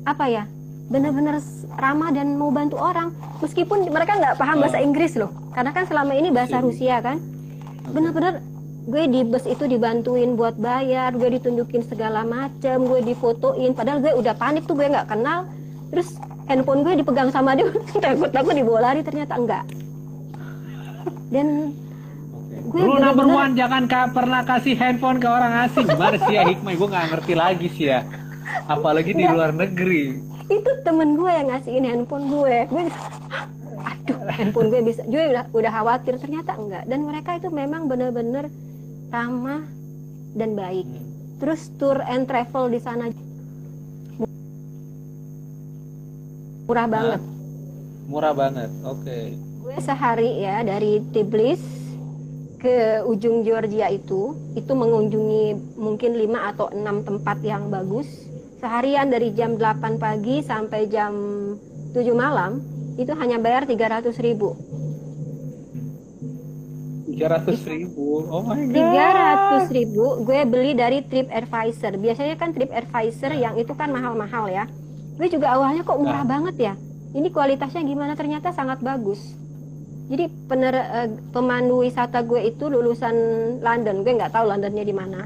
[0.03, 0.43] apa ya?
[0.91, 1.39] Benar-benar
[1.80, 4.86] ramah dan mau bantu orang meskipun mereka nggak paham bahasa oh.
[4.86, 5.32] Inggris loh.
[5.55, 7.24] Karena kan selama ini bahasa Rusia kan.
[7.89, 8.43] Benar-benar
[8.88, 13.75] gue di bus itu dibantuin buat bayar, gue ditunjukin segala macem, gue difotoin.
[13.75, 15.49] Padahal gue udah panik tuh gue nggak kenal.
[15.89, 16.15] Terus
[16.47, 17.67] handphone gue dipegang sama dia,
[18.03, 19.65] takut-takut dibawa lari ternyata enggak.
[21.30, 21.73] Dan
[22.69, 25.86] gue Lu number one jangan ka, pernah kasih handphone ke orang asing.
[25.86, 26.73] Gimana sih ya hikmah?
[26.73, 28.01] Gue nggak ngerti lagi sih ya.
[28.65, 30.17] Apalagi di luar negeri.
[30.49, 32.65] Itu temen gue yang ngasihin handphone gue.
[32.69, 32.84] Gue
[33.80, 35.05] aduh handphone gue bisa.
[35.05, 36.84] Gue udah udah khawatir ternyata enggak.
[36.89, 38.49] Dan mereka itu memang bener-bener
[39.10, 39.66] ramah
[40.38, 40.86] dan baik.
[41.41, 43.10] Terus tour and travel di sana
[46.70, 47.22] murah banget.
[48.05, 48.70] Murah banget.
[48.86, 49.01] Oke.
[49.01, 49.26] Okay.
[49.66, 51.80] Gue sehari ya dari Tbilisi
[52.60, 58.28] ke ujung Georgia itu itu mengunjungi mungkin 5 atau 6 tempat yang bagus
[58.60, 61.16] seharian dari jam 8 pagi sampai jam
[61.95, 62.60] 7 malam
[62.99, 64.60] itu hanya bayar 300 ribu
[67.16, 68.24] 300 ribu.
[68.30, 69.66] Oh my god.
[69.66, 71.97] 300 ribu gue beli dari Trip Advisor.
[71.97, 74.70] Biasanya kan Trip Advisor yang itu kan mahal-mahal ya.
[75.18, 76.30] Gue juga awalnya kok murah nah.
[76.30, 76.74] banget ya.
[77.12, 78.14] Ini kualitasnya gimana?
[78.14, 79.20] Ternyata sangat bagus.
[80.10, 83.16] Jadi pener, uh, pemandu wisata gue itu lulusan
[83.62, 84.05] London.
[84.05, 85.26] Gue nggak tahu Londonnya di mana.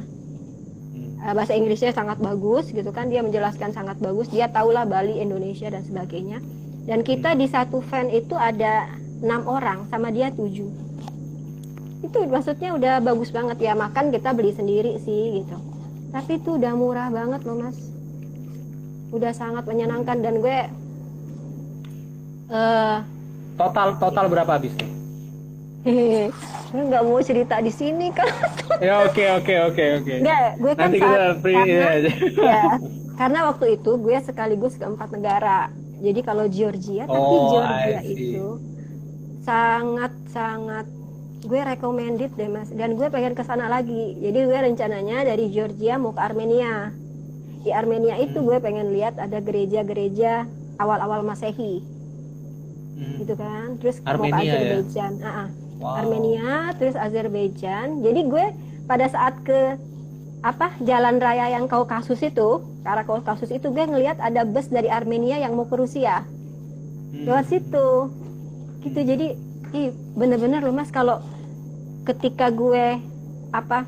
[1.24, 3.12] Uh, bahasa Inggrisnya sangat bagus gitu kan.
[3.12, 4.32] Dia menjelaskan sangat bagus.
[4.32, 6.40] Dia tahulah Bali Indonesia dan sebagainya.
[6.84, 8.92] Dan kita di satu van itu ada
[9.24, 10.93] enam orang sama dia tujuh
[12.04, 15.58] itu maksudnya udah bagus banget ya makan kita beli sendiri sih gitu
[16.12, 17.80] tapi itu udah murah banget loh mas
[19.14, 20.58] udah sangat menyenangkan dan gue
[22.52, 23.00] uh,
[23.54, 24.92] Total total berapa habis nih?
[25.84, 26.26] Hehehe,
[26.90, 28.30] nggak mau cerita di sini kan?
[28.86, 30.14] ya oke oke oke oke.
[30.26, 31.94] Nggak, gue kan Nanti kita free karena, ya,
[32.50, 32.64] ya,
[33.14, 35.70] karena waktu itu gue sekaligus ke empat negara.
[36.04, 38.48] Jadi kalau Georgia, tapi oh, Georgia itu
[39.46, 40.88] sangat sangat
[41.44, 42.72] gue recommended deh mas.
[42.72, 44.16] Dan gue pengen ke sana lagi.
[44.20, 46.92] Jadi gue rencananya dari Georgia mau ke Armenia.
[47.64, 48.48] Di Armenia itu hmm.
[48.48, 50.48] gue pengen lihat ada gereja-gereja
[50.82, 51.94] awal-awal Masehi
[52.98, 53.16] hmm.
[53.26, 54.54] gitu kan terus Armenia, mau ke ya?
[54.54, 55.30] Azerbaijan ya?
[55.30, 55.48] uh
[55.84, 55.94] wow.
[56.00, 58.46] Armenia terus Azerbaijan jadi gue
[58.88, 59.76] pada saat ke
[60.44, 64.68] apa jalan raya yang kau kasus itu karena kau kasus itu gue ngelihat ada bus
[64.68, 67.26] dari Armenia yang mau ke Rusia hmm.
[67.28, 67.90] lewat situ
[68.84, 69.28] gitu jadi
[69.74, 71.24] ih bener-bener loh mas kalau
[72.04, 73.00] ketika gue
[73.56, 73.88] apa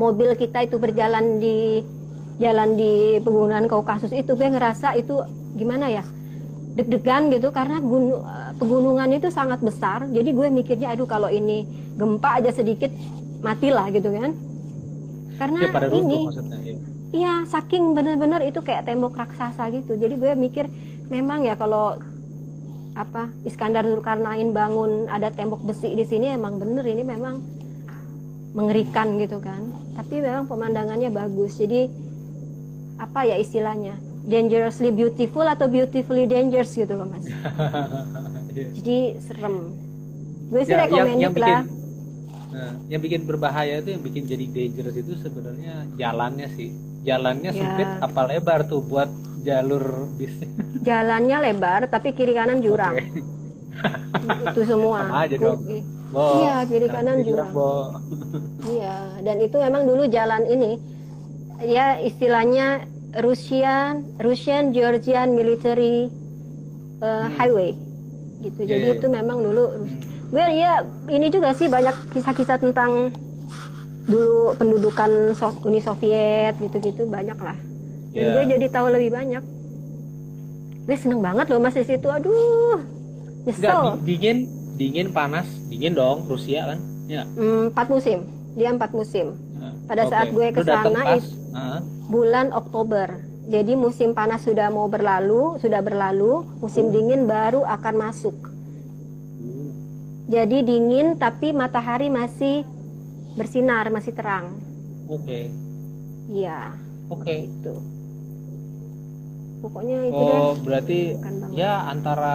[0.00, 1.84] mobil kita itu berjalan di
[2.40, 5.22] jalan di pegunungan Kaukasus itu gue ngerasa itu
[5.54, 6.02] gimana ya
[6.72, 8.24] deg-degan gitu karena gunung,
[8.56, 10.08] pegunungan itu sangat besar.
[10.08, 11.68] Jadi gue mikirnya aduh kalau ini
[12.00, 12.88] gempa aja sedikit
[13.44, 14.32] matilah gitu kan.
[15.36, 16.74] Karena ya, pada ini ya.
[17.12, 20.00] iya saking benar-benar itu kayak tembok raksasa gitu.
[20.00, 20.64] Jadi gue mikir
[21.12, 22.00] memang ya kalau
[22.92, 23.32] apa?
[23.48, 27.40] Iskandar Zulkarnain bangun ada tembok besi di sini emang bener ini memang
[28.52, 29.72] mengerikan gitu kan.
[29.96, 31.56] Tapi memang pemandangannya bagus.
[31.56, 31.88] Jadi
[33.00, 33.96] apa ya istilahnya?
[34.22, 37.26] Dangerously beautiful atau beautifully dangerous gitu loh mas.
[38.78, 39.74] Jadi serem.
[40.52, 41.62] Gue sih ya, recommended yang, yang bikin, lah
[42.52, 46.70] nah, yang bikin berbahaya itu yang bikin jadi dangerous itu sebenarnya jalannya sih.
[47.02, 47.56] Jalannya ya.
[47.56, 49.08] sempit apa lebar tuh buat
[49.42, 50.50] jalur bisnis
[50.86, 54.50] jalannya lebar tapi kiri kanan jurang okay.
[54.52, 55.60] itu semua Sama aja dong.
[56.12, 56.44] Bo.
[56.44, 57.52] Iya kiri kanan jurang.
[58.68, 60.76] iya dan itu memang dulu jalan ini
[61.64, 62.84] ya istilahnya
[63.20, 66.12] Russian Russian Georgian Military
[67.00, 67.32] uh, hmm.
[67.40, 67.72] Highway
[68.44, 68.60] gitu.
[68.66, 68.96] Yeah, Jadi yeah.
[69.00, 69.64] itu memang dulu
[70.32, 73.12] well, ya ini juga sih banyak kisah-kisah tentang
[74.04, 75.32] dulu pendudukan
[75.62, 77.56] Uni Soviet gitu-gitu banyak lah.
[78.12, 78.32] Dan yeah.
[78.36, 79.44] gue jadi tahu lebih banyak.
[80.84, 82.08] Gue seneng banget loh mas di situ.
[82.12, 82.84] Aduh,
[83.48, 83.64] nyesel.
[83.64, 84.38] Nggak, dingin,
[84.76, 86.78] dingin, panas, dingin dong Rusia kan?
[87.08, 87.24] Ya.
[87.34, 88.28] Hmm, empat musim.
[88.52, 89.32] Dia empat musim.
[89.56, 90.12] Nah, Pada okay.
[90.12, 91.32] saat gue ke sana itu
[92.12, 93.08] bulan Oktober.
[93.42, 96.94] Jadi musim panas sudah mau berlalu, sudah berlalu, musim hmm.
[96.94, 98.36] dingin baru akan masuk.
[100.32, 102.64] Jadi dingin tapi matahari masih
[103.36, 104.56] bersinar, masih terang.
[105.10, 105.28] Oke.
[105.28, 105.44] Okay.
[106.32, 106.72] Iya.
[107.12, 107.24] Oke.
[107.24, 107.38] Okay.
[107.50, 107.74] Itu.
[109.62, 110.42] Pokoknya itu oh, deh.
[110.66, 110.98] berarti
[111.54, 112.34] ya antara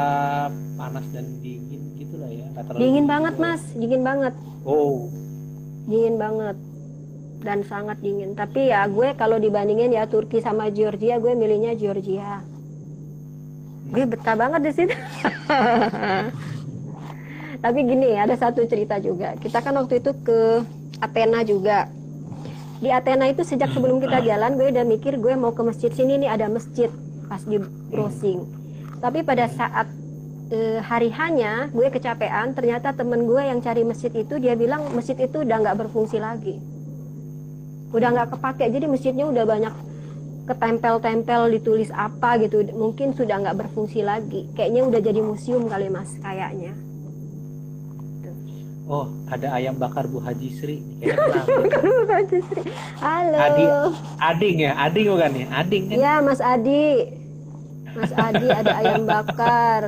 [0.80, 2.48] panas dan dingin gitulah ya.
[2.80, 3.60] Dingin banget, Mas.
[3.76, 4.32] Dingin banget.
[4.64, 5.12] Oh.
[5.92, 6.56] Dingin banget
[7.44, 8.32] dan sangat dingin.
[8.32, 12.40] Tapi ya gue kalau dibandingin ya Turki sama Georgia, gue milihnya Georgia.
[13.92, 14.96] Gue betah banget di situ.
[17.64, 19.36] Tapi gini, ada satu cerita juga.
[19.36, 20.64] Kita kan waktu itu ke
[21.04, 21.92] Athena juga.
[22.78, 26.22] Di Athena itu sejak sebelum kita jalan, gue udah mikir gue mau ke masjid sini
[26.22, 26.94] nih ada masjid
[27.28, 27.62] pas di
[27.92, 28.44] browsing.
[28.98, 29.88] Tapi pada saat
[30.50, 35.16] e, hari hanya gue kecapean, ternyata temen gue yang cari masjid itu dia bilang masjid
[35.20, 36.58] itu udah nggak berfungsi lagi.
[37.94, 39.74] Udah nggak kepake jadi masjidnya udah banyak
[40.48, 42.64] ketempel-tempel ditulis apa gitu.
[42.74, 44.48] Mungkin sudah nggak berfungsi lagi.
[44.56, 46.87] Kayaknya udah jadi museum kali mas kayaknya
[48.88, 50.78] oh ada ayam bakar Bu Haji Sri.
[51.04, 52.62] Bakar Bu Haji Sri.
[53.04, 53.38] Halo.
[53.38, 53.66] Adi
[54.24, 54.72] Ading ya?
[54.80, 55.48] Ading bukan ya?
[55.60, 55.98] Ading kan?
[56.00, 56.88] Ya Mas Adi.
[57.94, 59.82] Mas Adi ada ayam bakar.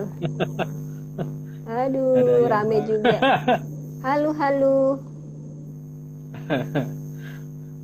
[1.70, 3.18] Aduh rame juga.
[4.06, 4.96] Halo halo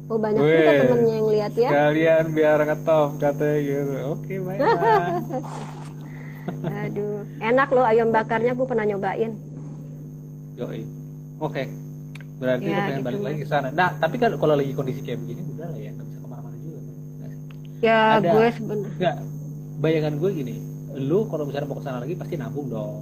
[0.05, 1.69] Oh banyak juga temennya yang lihat ya.
[1.69, 3.93] Kalian biar ngetop katanya gitu.
[4.13, 4.61] Oke baik.
[6.85, 9.33] Aduh, enak loh ayam bakarnya aku pernah nyobain.
[10.61, 10.85] Yoi.
[11.39, 11.63] Oke.
[12.35, 13.67] Berarti ya, pengen gitu balik lagi ke sana.
[13.71, 16.57] Nah, tapi kan kalau lagi kondisi kayak begini udah lah ya, nggak bisa ke mana-mana
[16.59, 16.79] juga.
[16.83, 17.31] Kan?
[17.79, 18.91] Ya, Ada, gue sebenarnya.
[18.95, 19.17] Enggak,
[19.79, 20.55] bayangan gue gini,
[20.99, 22.95] lu kalau misalnya mau ke sana lagi pasti nabung dong.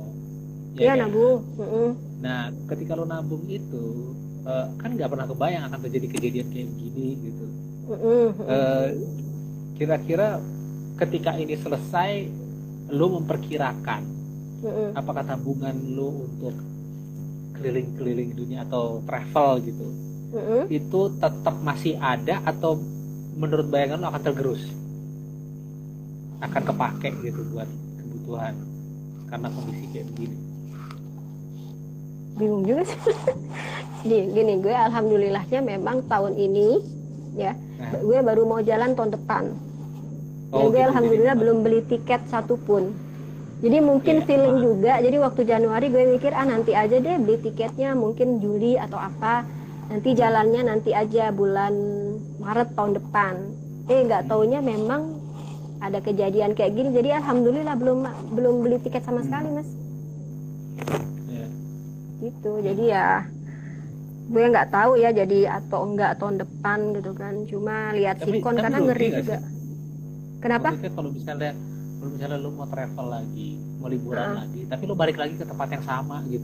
[0.77, 1.39] Iya, ya, nabung.
[1.57, 1.89] Mm -hmm.
[2.21, 4.13] Nah, ketika lu nabung itu,
[4.47, 7.45] uh, kan nggak pernah kebayang akan terjadi kejadian kayak begini gitu
[7.91, 8.87] uh,
[9.75, 10.39] kira-kira
[10.99, 12.29] ketika ini selesai
[12.93, 14.03] lu memperkirakan
[14.95, 16.55] apakah tabungan lu untuk
[17.53, 19.87] keliling-keliling dunia atau travel gitu
[20.69, 22.81] itu tetap masih ada atau
[23.37, 24.63] menurut bayangan lu akan tergerus?
[26.41, 27.69] Akan kepake gitu buat
[28.01, 28.53] kebutuhan
[29.29, 30.37] karena kondisi kayak begini?
[32.33, 32.99] Bingung juga sih.
[34.03, 36.75] Gini, gini gue alhamdulillahnya memang tahun ini
[37.39, 38.03] ya nah.
[38.03, 39.43] gue baru mau jalan tahun depan.
[40.51, 42.91] Dan oh, gue gitu, alhamdulillah belum beli tiket satupun
[43.63, 44.27] jadi mungkin yeah.
[44.27, 48.75] feeling juga jadi waktu Januari gue mikir ah nanti aja deh beli tiketnya mungkin Juli
[48.75, 49.47] atau apa.
[49.87, 51.71] Nanti jalannya nanti aja bulan
[52.43, 53.33] Maret tahun depan.
[53.87, 55.15] Eh nggak taunya memang
[55.79, 56.91] ada kejadian kayak gini.
[56.91, 58.03] Jadi alhamdulillah belum
[58.35, 59.69] belum beli tiket sama sekali mas.
[62.19, 62.51] Gitu.
[62.67, 63.23] Jadi ya
[64.27, 67.33] gue nggak tahu ya jadi atau enggak tahun depan gitu kan.
[67.47, 69.39] Cuma lihat sikon karena ngeri juga.
[69.39, 69.51] sih?
[70.43, 70.75] kenapa?
[70.75, 71.55] Kalau misalnya
[72.03, 74.35] kalau misalnya lu mau travel lagi mau liburan uh.
[74.43, 76.43] lagi tapi lu balik lagi ke tempat yang sama gitu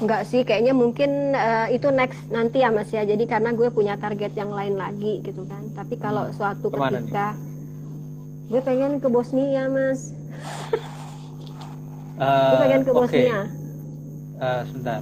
[0.00, 3.04] Enggak sih, kayaknya mungkin uh, itu next nanti ya Mas ya.
[3.04, 5.60] Jadi karena gue punya target yang lain lagi gitu kan.
[5.76, 6.40] Tapi kalau hmm.
[6.40, 8.48] suatu Ke mana ketika nih?
[8.48, 10.16] gue pengen ke Bosnia Mas.
[12.16, 12.96] uh, gue pengen ke okay.
[12.96, 13.60] Bosnia
[14.40, 15.00] uh, sebentar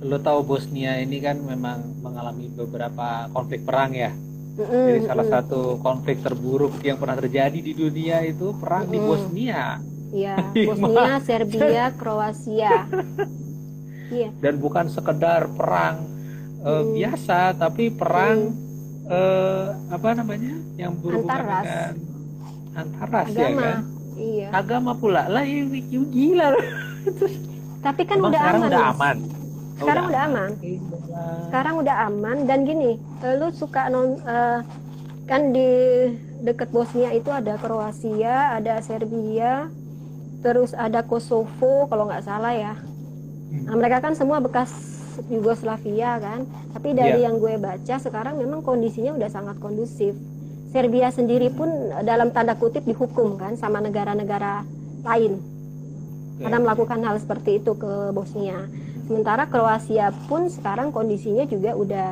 [0.00, 4.10] lo tahu Bosnia ini kan memang mengalami beberapa konflik perang ya
[4.60, 4.86] Mm -hmm.
[4.92, 9.80] Jadi salah satu konflik terburuk yang pernah terjadi di dunia itu perang di Bosnia.
[10.12, 10.36] Iya,
[10.68, 12.84] Bosnia, Serbia, Kroasia.
[14.12, 14.28] Iya.
[14.42, 16.04] Dan bukan sekedar perang
[16.60, 16.92] uh, mm.
[16.92, 19.08] biasa, tapi perang mm.
[19.08, 20.60] uh, apa namanya?
[20.80, 21.44] yang berhubungan
[22.72, 23.28] antaras.
[23.28, 23.60] dengan ya Agama.
[23.60, 23.80] ya kan?
[24.20, 24.48] Iya.
[24.52, 25.22] Agama pula.
[25.28, 26.56] Lah ini gila.
[27.86, 28.68] Tapi kan udah sekarang aman.
[28.68, 29.16] Udah aman.
[29.80, 30.50] Sekarang udah, udah aman.
[31.48, 33.00] Sekarang udah aman dan gini,
[33.40, 34.60] lu suka non uh,
[35.24, 35.70] kan di
[36.44, 39.72] dekat Bosnia itu ada Kroasia, ada Serbia,
[40.44, 42.74] terus ada Kosovo kalau nggak salah ya.
[43.50, 44.70] Nah, mereka kan semua bekas
[45.32, 46.44] Yugoslavia kan.
[46.70, 47.32] Tapi dari yeah.
[47.32, 50.14] yang gue baca sekarang memang kondisinya udah sangat kondusif.
[50.70, 51.66] Serbia sendiri pun
[52.06, 54.62] dalam tanda kutip dihukum kan sama negara-negara
[55.02, 55.59] lain
[56.40, 58.64] karena melakukan hal seperti itu ke Bosnia.
[59.04, 62.10] Sementara Kroasia pun sekarang kondisinya juga udah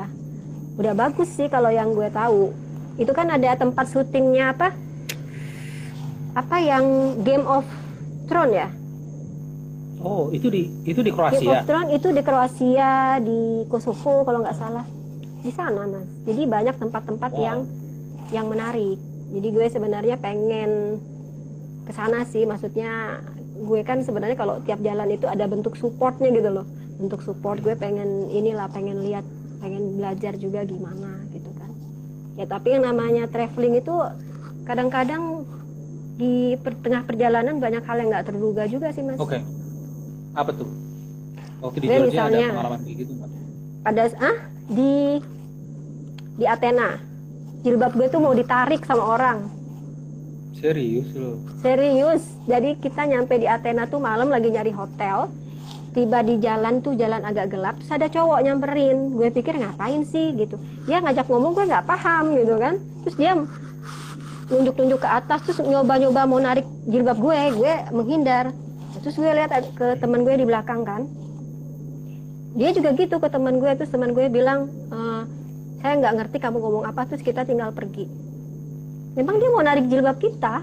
[0.79, 2.53] udah bagus sih kalau yang gue tahu.
[3.01, 4.75] Itu kan ada tempat syutingnya apa?
[6.37, 7.65] Apa yang Game of
[8.29, 8.69] Thrones ya?
[9.99, 11.43] Oh, itu di itu di Kroasia.
[11.43, 14.87] Game of Thrones itu di Kroasia, di Kosovo kalau nggak salah.
[15.43, 16.07] Di sana, Mas.
[16.27, 17.43] Jadi banyak tempat-tempat wow.
[17.43, 17.59] yang
[18.31, 18.99] yang menarik.
[19.29, 21.01] Jadi gue sebenarnya pengen
[21.87, 23.23] ke sana sih, maksudnya
[23.59, 26.67] gue kan sebenarnya kalau tiap jalan itu ada bentuk supportnya gitu loh
[26.99, 29.27] bentuk support gue pengen inilah pengen lihat
[29.59, 31.71] pengen belajar juga gimana gitu kan
[32.39, 33.95] ya tapi yang namanya traveling itu
[34.69, 35.47] kadang-kadang
[36.19, 39.17] di per tengah perjalanan banyak hal yang nggak terduga juga sih mas.
[39.23, 39.39] Oke.
[39.39, 39.41] Okay.
[40.35, 40.69] Apa tuh?
[41.63, 43.29] Oke di Georgia misalnya, ada pengalaman kayak gitu nggak?
[43.87, 44.39] Pada ah
[44.69, 44.95] di
[46.39, 46.89] di Athena
[47.63, 49.39] jilbab gue tuh mau ditarik sama orang
[50.59, 51.39] Serius loh.
[51.63, 52.23] Serius.
[52.51, 55.31] Jadi kita nyampe di Athena tuh malam lagi nyari hotel.
[55.95, 59.17] Tiba di jalan tuh jalan agak gelap, terus ada cowok nyamperin.
[59.17, 60.61] Gue pikir ngapain sih gitu.
[60.85, 62.75] Dia ngajak ngomong gue nggak paham gitu kan.
[63.07, 63.33] Terus dia
[64.49, 68.53] nunjuk-nunjuk ke atas terus nyoba-nyoba mau narik jilbab gue, gue menghindar.
[69.01, 71.07] Terus gue lihat ke teman gue di belakang kan.
[72.59, 74.99] Dia juga gitu ke teman gue terus teman gue bilang e,
[75.79, 78.28] saya nggak ngerti kamu ngomong apa terus kita tinggal pergi
[79.19, 80.63] memang dia mau narik jilbab kita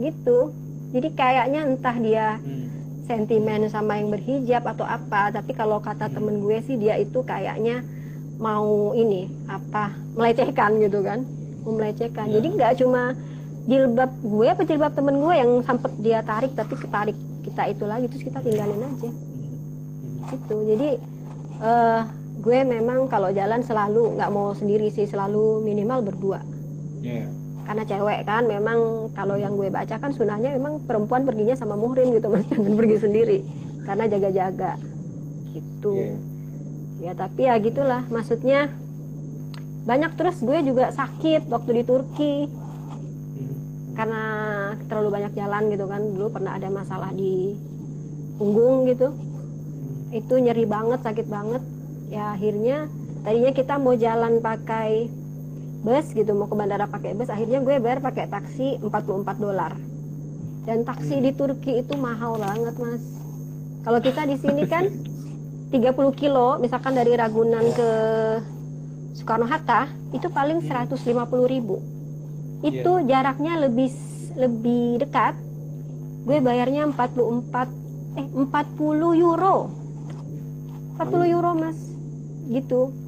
[0.00, 0.56] gitu
[0.96, 2.66] jadi kayaknya entah dia hmm.
[3.04, 6.14] sentimen sama yang berhijab atau apa tapi kalau kata hmm.
[6.16, 7.84] temen gue sih dia itu kayaknya
[8.40, 11.20] mau ini apa melecehkan gitu kan
[11.60, 12.40] mau melecehkan ya.
[12.40, 13.12] jadi nggak cuma
[13.68, 18.08] jilbab gue apa jilbab temen gue yang sempet dia tarik tapi ketarik kita itu lagi
[18.08, 20.24] terus kita tinggalin aja hmm.
[20.32, 20.88] gitu jadi
[21.60, 22.00] uh,
[22.40, 26.40] gue memang kalau jalan selalu nggak mau sendiri sih selalu minimal berdua
[27.00, 27.26] yeah.
[27.64, 32.12] karena cewek kan memang kalau yang gue baca kan sunahnya memang perempuan perginya sama muhrim
[32.14, 32.44] gitu mas.
[32.50, 33.38] Jangan pergi sendiri.
[33.84, 34.72] Karena jaga-jaga.
[35.56, 35.94] Itu
[37.00, 37.10] yeah.
[37.10, 38.04] ya tapi ya gitulah.
[38.08, 38.70] Maksudnya
[39.88, 42.36] banyak terus gue juga sakit waktu di Turki.
[43.30, 43.54] Hmm.
[43.96, 44.24] karena
[44.88, 46.00] terlalu banyak jalan gitu kan.
[46.00, 47.56] Dulu pernah ada masalah di
[48.40, 49.12] punggung gitu.
[49.12, 50.16] Hmm.
[50.16, 51.62] itu nyeri banget sakit banget.
[52.10, 52.90] Ya akhirnya
[53.22, 55.19] tadinya kita mau jalan pakai
[55.80, 59.72] bus gitu mau ke bandara pakai bus akhirnya gue bayar pakai taksi 44 dolar.
[60.68, 63.02] Dan taksi di Turki itu mahal banget mas.
[63.80, 64.92] Kalau kita di sini kan
[65.72, 67.90] 30 kilo misalkan dari Ragunan ke
[69.16, 71.00] Soekarno Hatta itu paling 150
[71.48, 71.80] ribu.
[72.60, 73.08] Itu yeah.
[73.08, 73.88] jaraknya lebih
[74.36, 75.32] lebih dekat.
[76.28, 79.72] Gue bayarnya 44 eh 40 euro.
[81.00, 81.78] 40 euro mas.
[82.52, 82.99] Gitu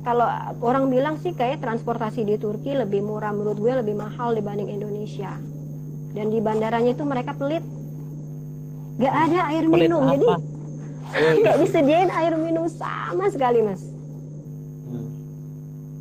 [0.00, 0.24] kalau
[0.64, 5.36] orang bilang sih kayak transportasi di Turki lebih murah menurut gue lebih mahal dibanding Indonesia.
[6.10, 7.62] Dan di bandaranya itu mereka pelit.
[8.98, 10.40] Gak ada air pelit minum apa?
[11.10, 13.82] jadi nggak disediain air minum sama sekali mas.
[14.86, 15.10] Hmm.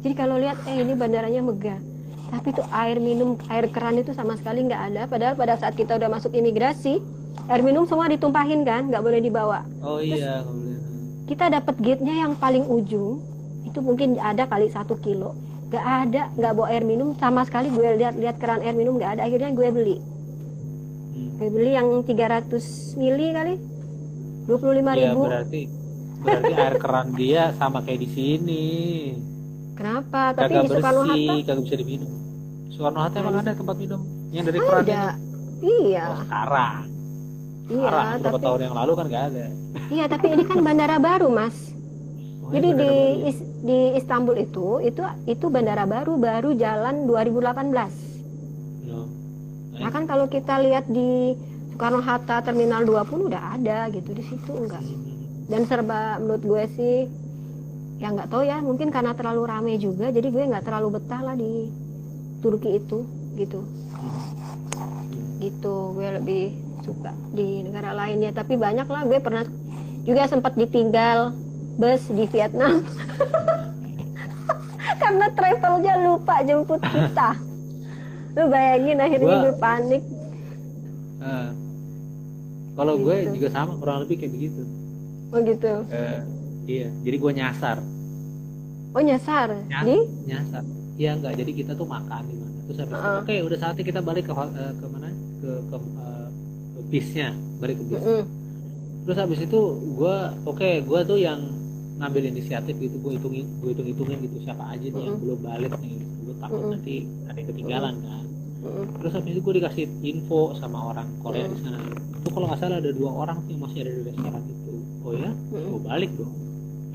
[0.05, 1.81] jadi kalau lihat eh ini bandaranya megah.
[2.29, 5.01] Tapi tuh air minum air keran itu sama sekali nggak ada.
[5.09, 7.01] Padahal pada saat kita udah masuk imigrasi
[7.49, 9.65] air minum semua ditumpahin kan nggak boleh dibawa.
[9.81, 10.45] Oh Terus, iya
[11.29, 13.21] kita dapat gate-nya yang paling ujung
[13.67, 15.35] itu mungkin ada kali satu kilo.
[15.69, 19.19] Gak ada nggak bawa air minum sama sekali gue lihat lihat keran air minum nggak
[19.19, 19.21] ada.
[19.27, 19.97] Akhirnya gue beli.
[21.09, 21.29] Hmm.
[21.37, 23.55] gue beli yang 300 mili kali.
[24.49, 24.57] 25
[24.97, 25.21] ya, ribu.
[25.29, 25.61] berarti
[26.25, 28.67] berarti air keran dia sama kayak di sini.
[29.77, 30.33] Kenapa?
[30.35, 31.33] Tapi kagak di Soekarno Hatta?
[31.45, 32.11] kagak bisa diminum.
[32.73, 33.51] Soekarno Hatta emang ada.
[33.53, 34.01] tempat minum
[34.33, 35.03] yang dari keran ada.
[35.61, 36.03] iya.
[36.09, 36.83] Oh, sekarang.
[37.69, 38.41] Iya tapi...
[38.41, 39.45] tahun yang lalu kan nggak ada.
[39.93, 41.77] Iya tapi ini kan bandara baru mas
[42.49, 42.93] oh, jadi di
[43.61, 48.89] di Istanbul itu itu itu bandara baru baru jalan 2018.
[48.89, 49.05] No.
[49.77, 51.37] Nah kan kalau kita lihat di
[51.69, 54.83] Soekarno Hatta Terminal 2 pun udah ada gitu di situ enggak.
[55.49, 56.97] Dan serba menurut gue sih
[57.99, 61.35] ya nggak tahu ya mungkin karena terlalu rame juga jadi gue nggak terlalu betah lah
[61.35, 61.67] di
[62.39, 63.03] Turki itu
[63.35, 63.59] gitu
[65.43, 66.43] gitu gue lebih
[66.83, 69.43] suka di negara lainnya tapi banyak lah gue pernah
[70.07, 71.35] juga sempat ditinggal
[71.79, 72.83] bus di Vietnam.
[75.01, 77.39] Karena travelnya lupa jemput kita.
[78.35, 80.03] Lu bayangin akhirnya gua, gue panik.
[81.23, 81.49] Uh,
[82.75, 83.03] kalau gitu.
[83.07, 84.61] gue juga sama kurang lebih kayak begitu.
[85.31, 85.73] Oh gitu.
[85.87, 86.19] Uh,
[86.67, 87.77] iya jadi gue nyasar.
[88.91, 89.55] Oh nyasar?
[89.71, 89.97] Nyas di?
[90.27, 90.63] nyasar.
[90.99, 92.57] Iya enggak jadi kita tuh makan di mana.
[92.67, 93.17] Terus habis uh -uh.
[93.23, 95.09] oke okay, udah saatnya kita balik ke uh, ke mana?
[95.39, 96.27] Ke ke, uh,
[96.75, 97.31] ke bisnya
[97.63, 98.23] balik ke bis uh -uh.
[99.07, 99.59] terus habis itu
[99.97, 101.58] gue oke okay, gue tuh yang
[101.99, 105.71] ngambil inisiatif gitu gue hitung gue hitung hitungin gitu siapa aja nih yang belum balik
[105.83, 106.95] nih gue takut nanti
[107.27, 108.23] ada yang ketinggalan kan.
[108.99, 111.79] Terus habis itu gue dikasih info sama orang Korea di sana.
[112.19, 114.73] Itu kalau nggak salah ada dua orang tuh yang masih ada di restoran itu.
[115.03, 115.31] Oh ya?
[115.51, 116.35] Gue balik dong.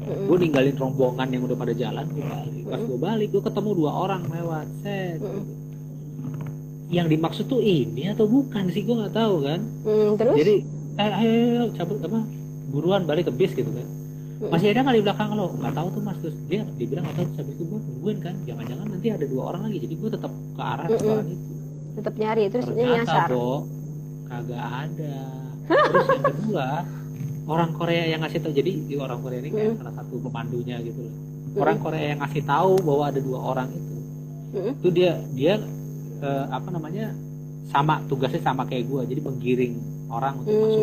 [0.05, 0.27] Mm.
[0.29, 2.63] gue ninggalin rombongan yang udah pada jalan gue balik.
[2.69, 5.21] Pas gue balik gue ketemu dua orang lewat set.
[5.21, 5.45] Mm.
[6.93, 9.61] yang dimaksud tuh ini atau bukan sih gue nggak tahu kan.
[9.83, 10.37] Mm, terus?
[10.37, 10.55] Jadi
[11.01, 12.21] eh, ayo, ayo cabut apa
[12.71, 14.04] buruan balik ke bis gitu kan
[14.43, 17.26] masih ada nggak di belakang lo nggak tahu tuh mas terus dia dibilang nggak tahu
[17.30, 20.32] terus habis itu gue nungguin kan jangan-jangan nanti ada dua orang lagi jadi gue tetap
[20.35, 21.22] ke arah mm -mm.
[21.22, 21.37] itu
[21.95, 23.28] tetap nyari terus ternyata nyasar.
[23.30, 23.51] bo
[24.26, 25.18] kagak ada
[25.64, 26.68] terus yang kedua
[27.45, 29.78] orang Korea yang ngasih tahu jadi di orang Korea ini kayak mm.
[29.78, 31.62] salah satu pemandunya gitu loh mm.
[31.62, 33.97] orang Korea yang ngasih tahu bahwa ada dua orang itu
[34.59, 34.72] mm.
[34.82, 35.55] itu dia dia
[36.24, 37.14] uh, apa namanya
[37.70, 39.74] sama tugasnya sama kayak gue jadi menggiring
[40.11, 40.82] orang untuk masuk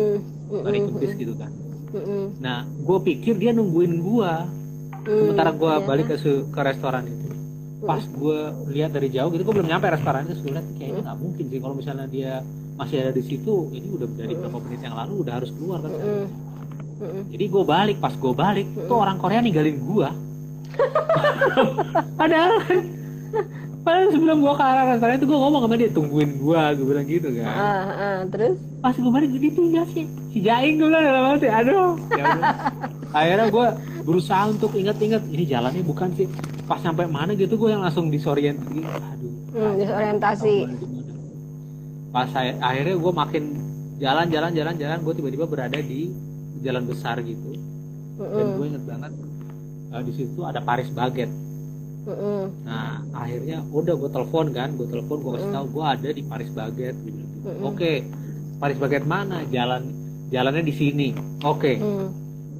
[0.64, 1.52] dari ke bis gitu kan
[1.92, 4.32] mm nah gue pikir dia nungguin gue
[5.06, 5.86] mm, sementara gue yeah.
[5.86, 6.16] balik ke
[6.48, 7.28] ke restoran itu.
[7.82, 8.38] Pas gue
[8.70, 11.58] lihat dari jauh gitu gue belum nyampe restoran itu gue lihat kayaknya nggak mungkin sih.
[11.60, 12.32] Kalau misalnya dia
[12.72, 15.92] masih ada di situ ini udah dari beberapa menit yang lalu udah harus keluar kan.
[17.02, 20.08] Jadi gue balik pas gue balik tuh orang Korea ninggalin gue
[22.20, 22.52] padahal
[23.82, 27.06] padahal sebelum gue ke arah restoran itu gue ngomong sama dia tungguin gue gue bilang
[27.06, 27.54] gitu kan.
[27.54, 28.54] Uh, uh, terus?
[28.78, 31.98] Pas gue balik dia tinggal sih si Jaing gue bilang dalam hati aduh.
[32.14, 32.24] Ya
[33.12, 33.66] akhirnya gue
[34.06, 36.26] berusaha untuk ingat-ingat ini jalannya bukan sih.
[36.64, 39.32] Pas sampai mana gitu gue yang langsung disorient gitu aduh.
[39.52, 40.56] Hmm, disorientasi.
[42.12, 43.44] Pas saya, akhirnya gue makin
[43.98, 46.08] jalan jalan jalan jalan gue tiba-tiba berada di
[46.62, 47.58] jalan besar gitu.
[48.12, 48.36] Mm -hmm.
[48.36, 49.12] dan gue inget banget
[49.92, 51.28] uh, di situ ada Paris Baget
[52.06, 52.42] mm -hmm.
[52.66, 56.50] nah akhirnya udah gue telepon kan gue telepon gue kasih tahu gue ada di Paris
[56.50, 57.20] Baget gitu.
[57.20, 57.68] mm -hmm.
[57.68, 57.96] oke okay,
[58.58, 59.82] Paris Baget mana jalan
[60.32, 61.08] jalannya di sini
[61.44, 61.76] oke okay.
[61.78, 62.06] mm.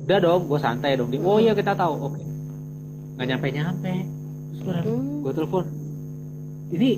[0.07, 2.25] udah dong gue santai dong oh iya kita tahu oke okay.
[3.19, 3.95] nggak nyampe nyampe
[4.53, 5.23] terus gue mm.
[5.25, 5.65] gue telepon
[6.73, 6.91] ini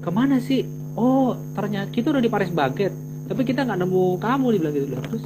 [0.00, 0.64] ke mana sih
[0.96, 2.92] oh ternyata kita udah di Paris Baget
[3.30, 5.24] tapi kita nggak nemu kamu dibilang gitu terus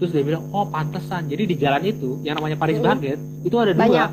[0.00, 3.72] terus dia bilang oh pantesan jadi di jalan itu yang namanya Paris Baget itu ada
[3.72, 4.10] dua Banyak.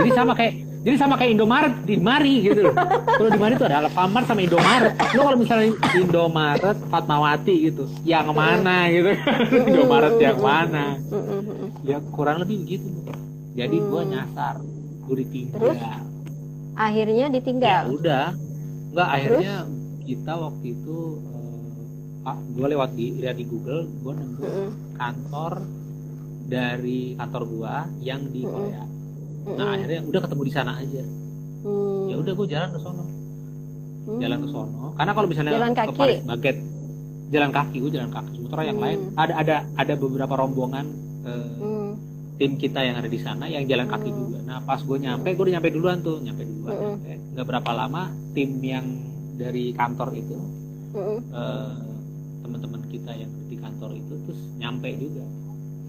[0.00, 2.74] jadi sama kayak jadi sama kayak Indomaret di Mari gitu loh.
[3.06, 4.98] Kalau di Mari itu ada Alfamart sama Indomaret.
[5.14, 9.14] Lo kalau misalnya Indomaret Fatmawati gitu, yang mana gitu?
[9.70, 10.98] Indomaret yang mana?
[11.86, 12.90] Ya kurang lebih begitu.
[13.54, 14.58] Jadi gue nyasar,
[15.06, 15.58] gue ditinggal.
[15.62, 15.78] Terus?
[16.74, 17.82] Akhirnya ditinggal.
[17.86, 18.26] Ya udah,
[18.90, 20.02] nggak akhirnya Terus?
[20.02, 20.98] kita waktu itu
[22.26, 25.66] ah, gue lewat di lihat di Google gue nemu mm kantor
[26.46, 27.74] dari kantor gue
[28.06, 29.01] yang di Korea
[29.42, 29.56] mm -hmm.
[29.58, 31.02] nah akhirnya udah ketemu di sana aja
[31.66, 32.02] mm.
[32.10, 33.04] ya udah gue jalan ke sono
[34.06, 34.20] mm.
[34.22, 35.88] jalan ke sono karena kalau misalnya jalan kaki.
[35.88, 36.56] ke Paris Baget
[37.32, 38.68] jalan kaki gue jalan kaki sementara mm.
[38.68, 40.86] yang lain ada ada ada beberapa rombongan
[41.24, 41.90] uh, mm.
[42.36, 44.16] tim kita yang ada di sana yang jalan kaki mm.
[44.16, 46.82] juga nah pas gue nyampe gue udah nyampe duluan tuh nyampe duluan mm.
[46.84, 47.12] nyampe.
[47.32, 48.02] nggak berapa lama
[48.36, 48.86] tim yang
[49.40, 50.36] dari kantor itu
[50.92, 51.18] mm.
[51.32, 51.72] uh,
[52.44, 55.24] teman-teman kita yang di kantor itu terus nyampe juga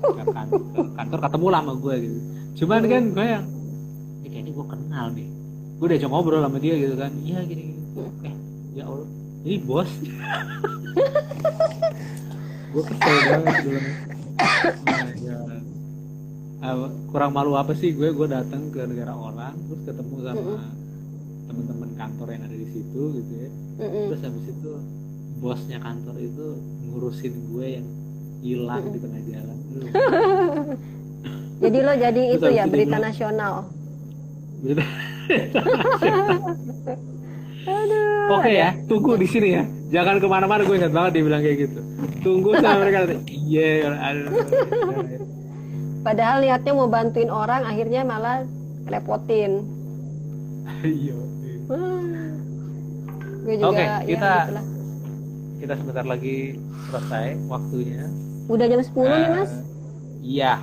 [0.04, 2.20] ke, kan, ke kantor ketemu lama gue gitu.
[2.64, 3.46] Cuman kan gue yang
[4.24, 5.28] eh, kayaknya gue kenal nih
[5.80, 7.12] gue udah coba ngobrol sama dia gitu kan.
[7.24, 7.82] Iya gini, gini.
[8.28, 8.36] eh
[8.76, 9.08] ya allah
[9.44, 9.90] ini bos.
[12.74, 13.80] Gue kesel banget dulu.
[16.64, 17.94] Uh, kurang malu apa sih?
[17.94, 20.56] Gue gue datang ke negara orang terus ketemu sama
[21.52, 23.50] teman-teman kantor yang ada di situ gitu ya.
[23.78, 24.72] Terus habis itu
[25.38, 26.48] bosnya kantor itu
[26.90, 27.88] ngurusin gue yang
[28.42, 29.58] hilang di tengah jalan
[31.64, 33.68] jadi lo jadi itu ya berita nasional
[34.62, 34.86] berita
[37.64, 39.64] Oke okay ya, tunggu di sini ya.
[39.92, 40.68] Jangan ke mana-mana.
[40.68, 41.80] Gue ingat banget dia bilang kayak gitu.
[42.24, 43.00] Tunggu sampai mereka
[43.32, 43.88] iya.
[43.88, 44.28] Yeah,
[46.04, 48.44] Padahal niatnya mau bantuin orang, akhirnya malah
[48.88, 49.64] repotin.
[50.84, 51.16] Iya.
[53.44, 54.62] Oke, okay, ya, kita ya,
[55.64, 56.60] kita sebentar lagi
[56.92, 58.08] selesai waktunya.
[58.52, 59.52] Udah jam 10 uh, nih, Mas?
[60.24, 60.54] Iya,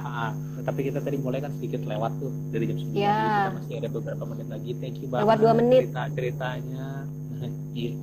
[0.65, 3.17] tapi kita tadi mulai kan sedikit lewat tuh dari jam 9 ya.
[3.21, 4.71] kita masih ada beberapa menit lagi.
[4.81, 5.25] Thank you banget.
[5.25, 5.83] Lewat 2 menit.
[5.89, 6.87] Cerita ceritanya.
[7.71, 7.95] Iya.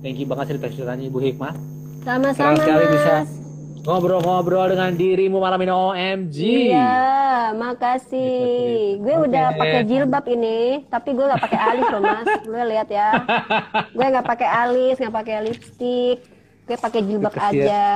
[0.00, 1.54] Thank you banget cerita ceritanya Ibu Hikmah.
[2.06, 2.62] Sama-sama.
[2.62, 3.26] sekali bisa
[3.82, 6.38] ngobrol-ngobrol dengan dirimu malam ini OMG.
[6.70, 9.02] Iya, makasih.
[9.02, 9.24] Gue okay.
[9.28, 12.28] udah pakai jilbab ini, tapi gue nggak pakai alis loh mas.
[12.48, 13.08] Gue lihat ya.
[13.90, 16.16] gue nggak pakai alis, nggak pakai lipstick.
[16.68, 17.52] Gue pakai jilbab Kesian.
[17.66, 17.86] aja.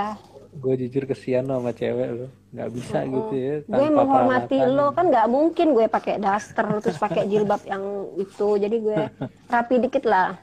[0.52, 3.54] Gue jujur kesian sama cewek lo, nggak bisa uh, gitu ya.
[3.64, 7.80] Gue menghormati lo kan nggak mungkin gue pakai daster terus pakai jilbab yang
[8.20, 8.60] itu.
[8.60, 8.98] Jadi gue
[9.52, 10.36] rapi dikit lah.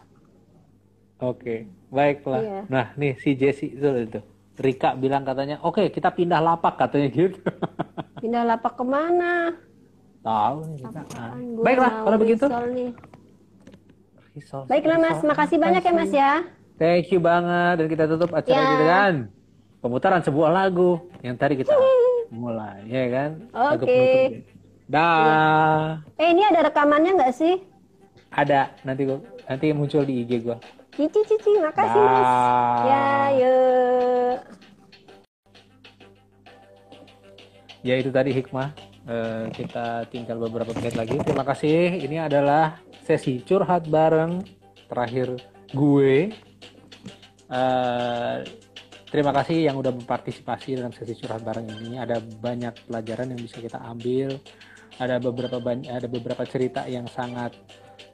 [1.22, 1.60] Oke, okay.
[1.94, 2.42] baiklah.
[2.42, 2.62] Iya.
[2.72, 4.20] Nah, nih si Jesse itu itu.
[4.60, 7.40] Rika bilang katanya, oke okay, kita pindah lapak katanya gitu.
[8.24, 9.56] Pindah lapak ke mana?
[10.20, 11.02] Tahu nih kita.
[11.16, 11.34] Nah.
[11.64, 12.46] Baiklah kalau begitu.
[12.50, 12.92] Nih.
[14.68, 16.32] Baiklah Mas, makasih banyak ya Mas ya.
[16.76, 18.68] Thank you banget dan kita tutup acara ya.
[18.72, 19.16] kita kan
[19.80, 21.72] pemutaran sebuah lagu yang tadi kita
[22.32, 23.30] mulai, ya kan?
[23.76, 23.88] Oke.
[23.88, 24.20] Okay.
[24.90, 26.02] Dah.
[26.18, 26.24] Ya.
[26.24, 27.62] Eh ini ada rekamannya nggak sih?
[28.30, 30.58] Ada, nanti gua nanti muncul di IG gua.
[30.94, 32.30] Cici cici, makasih Mas.
[32.90, 33.08] Ya,
[33.40, 34.38] yuk.
[37.80, 38.76] Ya itu tadi hikmah.
[39.10, 41.16] Uh, kita tinggal beberapa menit lagi.
[41.24, 42.04] Terima kasih.
[42.04, 44.44] Ini adalah sesi curhat bareng
[44.92, 45.40] terakhir
[45.72, 46.36] gue.
[47.50, 48.46] Uh,
[49.10, 52.00] terima kasih yang udah berpartisipasi dalam sesi curhat bareng ini.
[52.00, 54.38] Ada banyak pelajaran yang bisa kita ambil.
[55.00, 57.56] Ada beberapa ada beberapa cerita yang sangat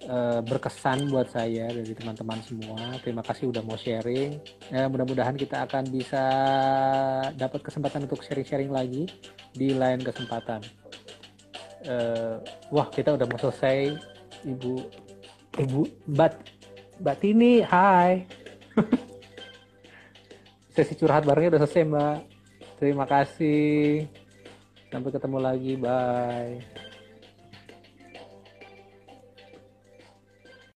[0.09, 2.97] uh, berkesan buat saya dari teman-teman semua.
[3.01, 4.37] Terima kasih udah mau sharing.
[4.69, 6.23] Ya, mudah-mudahan kita akan bisa
[7.37, 9.09] dapat kesempatan untuk sharing-sharing lagi
[9.53, 10.61] di lain kesempatan.
[11.85, 12.41] Uh,
[12.73, 13.93] wah kita udah mau selesai,
[14.41, 14.89] ibu,
[15.61, 16.33] ibu Bat,
[16.97, 18.25] Bat ini, hai.
[20.75, 22.17] Sesi curhat barengnya udah selesai mbak.
[22.75, 24.11] Terima kasih.
[24.91, 26.59] Sampai ketemu lagi, bye.